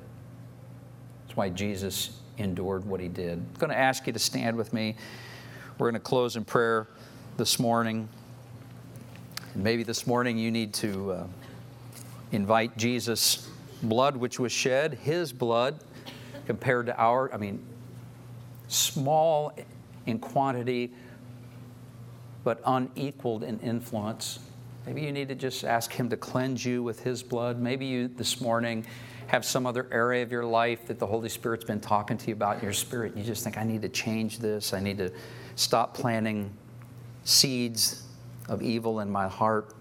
That's 1.25 1.36
why 1.36 1.49
Jesus 1.49 2.19
endured 2.38 2.86
what 2.86 2.99
he 2.99 3.07
did. 3.07 3.39
I'm 3.39 3.60
going 3.60 3.71
to 3.71 3.77
ask 3.77 4.05
you 4.05 4.13
to 4.13 4.19
stand 4.19 4.55
with 4.55 4.73
me. 4.73 4.95
We're 5.79 5.89
going 5.89 5.99
to 5.99 5.99
close 5.99 6.36
in 6.36 6.45
prayer 6.45 6.88
this 7.38 7.60
morning. 7.60 8.07
Maybe 9.55 9.81
this 9.81 10.05
morning 10.05 10.38
you 10.38 10.51
need 10.51 10.71
to 10.75 11.12
uh, 11.12 11.27
invite 12.31 12.77
Jesus' 12.77 13.49
blood, 13.81 14.15
which 14.15 14.39
was 14.39 14.51
shed, 14.51 14.99
his 15.01 15.33
blood, 15.33 15.79
compared 16.45 16.86
to 16.86 16.97
our, 16.99 17.33
I 17.33 17.38
mean, 17.38 17.63
small 18.67 19.53
in 20.06 20.19
quantity, 20.19 20.93
but 22.43 22.62
unequaled 22.65 23.43
in 23.43 23.60
influence. 23.60 24.39
Maybe 24.86 25.01
you 25.01 25.12
need 25.12 25.27
to 25.27 25.36
just 25.36 25.65
ask 25.65 25.91
Him 25.91 26.10
to 26.10 26.17
cleanse 26.17 26.65
you 26.65 26.82
with 26.82 27.01
His 27.01 27.21
blood. 27.21 27.60
Maybe 27.60 27.86
you 27.86 28.08
this 28.08 28.39
morning 28.39 28.86
have 29.27 29.43
some 29.43 29.65
other 29.65 29.88
area 29.91 30.23
of 30.23 30.32
your 30.32 30.45
life 30.45 30.88
that 30.88 30.99
the 30.99 31.06
Holy 31.06 31.27
Spirit's 31.27 31.65
been 31.65 31.82
talking 31.82 32.17
to 32.17 32.27
you 32.27 32.34
about 32.34 32.58
in 32.58 32.63
your 32.63 32.73
spirit. 32.73 33.17
You 33.17 33.23
just 33.23 33.43
think, 33.43 33.58
I 33.58 33.63
need 33.63 33.82
to 33.82 33.89
change 33.89 34.39
this. 34.39 34.73
I 34.73 34.80
need 34.80 34.97
to 34.99 35.12
stop 35.56 35.93
planting 35.93 36.53
seeds 37.25 38.03
of 38.47 38.62
evil 38.62 39.01
in 39.01 39.10
my 39.10 39.27
heart. 39.27 39.73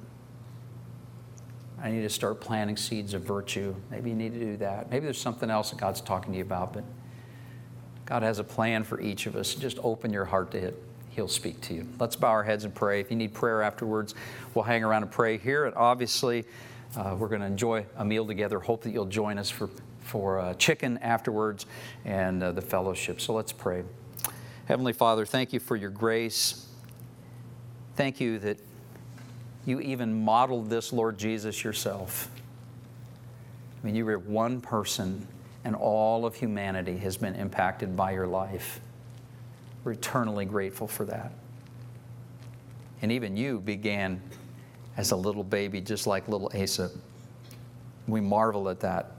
I 1.81 1.91
need 1.93 2.03
to 2.03 2.11
start 2.11 2.41
planting 2.41 2.77
seeds 2.77 3.15
of 3.15 3.23
virtue. 3.23 3.77
Maybe 3.91 4.11
you 4.11 4.17
need 4.17 4.33
to 4.33 4.41
do 4.41 4.57
that. 4.57 4.91
Maybe 4.91 5.05
there's 5.05 5.21
something 5.21 5.51
else 5.51 5.71
that 5.71 5.79
God's 5.79 6.01
talking 6.01 6.33
to 6.33 6.39
you 6.39 6.45
about, 6.45 6.73
but 6.73 6.83
God 8.07 8.23
has 8.23 8.39
a 8.39 8.45
plan 8.45 8.85
for 8.85 9.01
each 9.01 9.27
of 9.27 9.37
us. 9.37 9.55
Just 9.55 9.79
open 9.83 10.13
your 10.13 10.25
heart 10.25 10.53
to 10.53 10.59
it. 10.59 10.83
He'll 11.11 11.29
speak 11.29 11.61
to 11.63 11.75
you. 11.75 11.89
Let's 11.99 12.15
bow 12.15 12.29
our 12.29 12.45
heads 12.45 12.65
and 12.65 12.75
pray. 12.75 13.01
If 13.01 13.11
you 13.11 13.17
need 13.17 13.35
prayer 13.35 13.63
afterwards, 13.63 14.15
we'll 14.55 14.65
hang 14.65 14.85
around 14.85 15.03
and 15.03 15.11
pray 15.11 15.39
here. 15.39 15.65
And 15.65 15.75
obviously, 15.75 16.45
uh, 16.97 17.17
we're 17.19 17.29
going 17.29 17.41
to 17.41 17.47
enjoy 17.47 17.87
a 17.97 18.05
meal 18.05 18.27
together. 18.27 18.61
Hope 18.61 18.83
that 18.83 18.91
you'll 18.91 19.07
join 19.07 19.39
us 19.39 19.51
for, 19.51 19.69
for 20.03 20.39
uh, 20.39 20.55
chicken 20.55 20.99
afterwards 20.99 21.67
and 22.05 22.43
uh, 22.43 22.53
the 22.53 22.63
fellowship. 22.63 23.21
So 23.21 23.35
let's 23.35 23.53
pray. 23.53 23.83
Heavenly 24.67 24.93
Father, 24.93 25.25
thank 25.25 25.53
you 25.53 25.61
for 25.61 25.75
your 25.75 25.91
grace. 25.91 26.67
Thank 27.97 28.21
you 28.21 28.39
that 28.41 28.59
you 29.65 29.81
even 29.81 30.25
modeled 30.25 30.71
this, 30.71 30.93
Lord 30.93 31.19
Jesus, 31.19 31.65
yourself. 31.65 32.31
I 33.83 33.87
mean, 33.87 33.97
you 33.97 34.05
were 34.05 34.19
one 34.19 34.61
person, 34.61 35.27
and 35.67 35.75
all 35.75 36.25
of 36.25 36.37
humanity 36.37 36.97
has 36.97 37.17
been 37.17 37.35
impacted 37.35 37.97
by 37.97 38.13
your 38.13 38.29
life. 38.29 38.81
We're 39.83 39.93
eternally 39.93 40.45
grateful 40.45 40.87
for 40.87 41.05
that. 41.07 41.33
And 43.03 43.11
even 43.11 43.37
you 43.37 43.59
began 43.59 44.23
as 44.97 45.11
a 45.11 45.17
little 45.17 45.43
baby, 45.43 45.81
just 45.81 46.07
like 46.07 46.29
little 46.29 46.53
Asa. 46.55 46.93
We 48.07 48.21
marvel 48.21 48.69
at 48.69 48.79
that. 48.81 49.11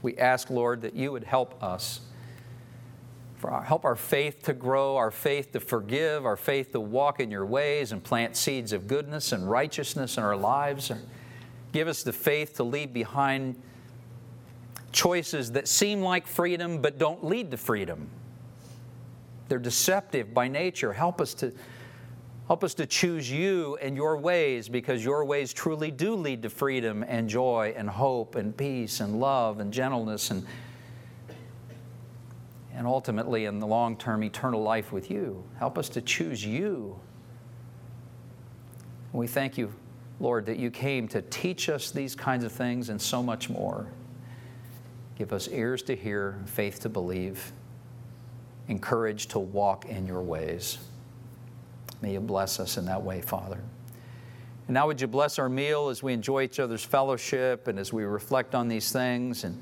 We 0.00 0.16
ask, 0.16 0.48
Lord, 0.48 0.80
that 0.80 0.94
you 0.94 1.12
would 1.12 1.24
help 1.24 1.62
us, 1.62 2.00
our, 3.44 3.62
help 3.62 3.84
our 3.84 3.96
faith 3.96 4.44
to 4.44 4.54
grow, 4.54 4.96
our 4.96 5.10
faith 5.10 5.52
to 5.52 5.60
forgive, 5.60 6.24
our 6.24 6.38
faith 6.38 6.72
to 6.72 6.80
walk 6.80 7.20
in 7.20 7.30
your 7.30 7.44
ways 7.44 7.92
and 7.92 8.02
plant 8.02 8.34
seeds 8.34 8.72
of 8.72 8.86
goodness 8.86 9.32
and 9.32 9.50
righteousness 9.50 10.16
in 10.16 10.22
our 10.22 10.38
lives. 10.38 10.90
Give 11.72 11.86
us 11.86 12.02
the 12.02 12.14
faith 12.14 12.54
to 12.54 12.62
leave 12.62 12.94
behind 12.94 13.56
choices 14.92 15.52
that 15.52 15.68
seem 15.68 16.00
like 16.02 16.26
freedom 16.26 16.80
but 16.80 16.98
don't 16.98 17.24
lead 17.24 17.50
to 17.50 17.56
freedom. 17.56 18.08
They're 19.48 19.58
deceptive 19.58 20.34
by 20.34 20.48
nature. 20.48 20.92
Help 20.92 21.20
us 21.20 21.34
to 21.34 21.52
help 22.46 22.64
us 22.64 22.72
to 22.74 22.86
choose 22.86 23.30
you 23.30 23.76
and 23.82 23.94
your 23.94 24.16
ways 24.16 24.70
because 24.70 25.04
your 25.04 25.24
ways 25.24 25.52
truly 25.52 25.90
do 25.90 26.14
lead 26.14 26.42
to 26.42 26.48
freedom 26.48 27.04
and 27.06 27.28
joy 27.28 27.74
and 27.76 27.90
hope 27.90 28.36
and 28.36 28.56
peace 28.56 29.00
and 29.00 29.20
love 29.20 29.60
and 29.60 29.72
gentleness 29.72 30.30
and 30.30 30.46
and 32.74 32.86
ultimately 32.86 33.44
in 33.46 33.58
the 33.58 33.66
long 33.66 33.96
term 33.96 34.22
eternal 34.22 34.62
life 34.62 34.92
with 34.92 35.10
you. 35.10 35.42
Help 35.58 35.76
us 35.76 35.88
to 35.90 36.00
choose 36.00 36.44
you. 36.44 36.98
We 39.12 39.26
thank 39.26 39.58
you, 39.58 39.72
Lord, 40.20 40.46
that 40.46 40.58
you 40.58 40.70
came 40.70 41.08
to 41.08 41.22
teach 41.22 41.68
us 41.68 41.90
these 41.90 42.14
kinds 42.14 42.44
of 42.44 42.52
things 42.52 42.88
and 42.88 43.00
so 43.00 43.20
much 43.22 43.50
more. 43.50 43.88
Give 45.18 45.32
us 45.32 45.48
ears 45.48 45.82
to 45.82 45.96
hear, 45.96 46.38
faith 46.46 46.80
to 46.80 46.88
believe 46.88 47.52
encouraged 48.68 49.30
to 49.30 49.38
walk 49.38 49.86
in 49.86 50.06
your 50.06 50.20
ways. 50.20 50.78
May 52.02 52.12
you 52.12 52.20
bless 52.20 52.60
us 52.60 52.76
in 52.76 52.84
that 52.84 53.02
way, 53.02 53.20
Father. 53.20 53.60
And 54.66 54.74
now, 54.74 54.86
would 54.86 55.00
you 55.00 55.06
bless 55.06 55.38
our 55.38 55.48
meal 55.48 55.88
as 55.88 56.02
we 56.02 56.12
enjoy 56.12 56.42
each 56.42 56.60
other's 56.60 56.84
fellowship 56.84 57.66
and 57.66 57.78
as 57.78 57.92
we 57.92 58.04
reflect 58.04 58.54
on 58.54 58.68
these 58.68 58.92
things? 58.92 59.44
And 59.44 59.60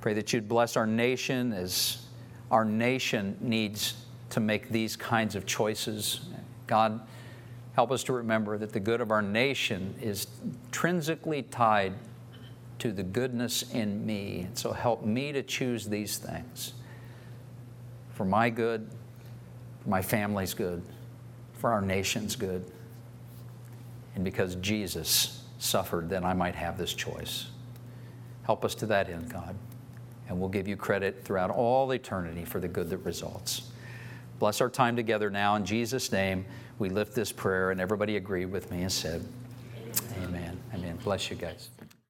pray 0.00 0.12
that 0.14 0.32
you'd 0.32 0.48
bless 0.48 0.76
our 0.76 0.86
nation 0.86 1.52
as 1.52 2.06
our 2.50 2.64
nation 2.64 3.36
needs 3.40 4.04
to 4.30 4.40
make 4.40 4.68
these 4.68 4.96
kinds 4.96 5.34
of 5.34 5.46
choices. 5.46 6.20
God, 6.66 7.00
help 7.72 7.90
us 7.90 8.04
to 8.04 8.12
remember 8.12 8.58
that 8.58 8.72
the 8.72 8.80
good 8.80 9.00
of 9.00 9.10
our 9.10 9.22
nation 9.22 9.94
is 10.00 10.26
intrinsically 10.44 11.42
tied 11.42 11.94
to 12.80 12.92
the 12.92 13.02
goodness 13.02 13.62
in 13.72 14.04
me. 14.04 14.42
And 14.46 14.58
so 14.58 14.72
help 14.72 15.04
me 15.04 15.32
to 15.32 15.42
choose 15.42 15.86
these 15.86 16.18
things 16.18 16.74
for 18.12 18.24
my 18.24 18.50
good, 18.50 18.90
for 19.82 19.88
my 19.88 20.02
family's 20.02 20.52
good, 20.52 20.82
for 21.54 21.70
our 21.70 21.80
nation's 21.80 22.36
good. 22.36 22.64
And 24.14 24.24
because 24.24 24.56
Jesus 24.56 25.44
suffered, 25.58 26.08
then 26.10 26.24
I 26.24 26.34
might 26.34 26.54
have 26.54 26.76
this 26.76 26.92
choice. 26.92 27.46
Help 28.42 28.64
us 28.64 28.74
to 28.76 28.86
that 28.86 29.08
end, 29.08 29.32
God. 29.32 29.54
And 30.28 30.38
we'll 30.38 30.48
give 30.48 30.68
you 30.68 30.76
credit 30.76 31.24
throughout 31.24 31.50
all 31.50 31.90
eternity 31.92 32.44
for 32.44 32.60
the 32.60 32.68
good 32.68 32.90
that 32.90 32.98
results. 32.98 33.70
Bless 34.38 34.60
our 34.60 34.70
time 34.70 34.96
together 34.96 35.30
now. 35.30 35.56
In 35.56 35.64
Jesus' 35.64 36.12
name, 36.12 36.44
we 36.78 36.88
lift 36.88 37.14
this 37.14 37.30
prayer, 37.30 37.70
and 37.70 37.80
everybody 37.80 38.16
agreed 38.16 38.46
with 38.46 38.70
me 38.70 38.82
and 38.82 38.92
said. 38.92 39.24
Amen. 40.22 40.58
Amen. 40.74 40.98
Bless 41.02 41.30
you 41.30 41.36
guys. 41.36 41.68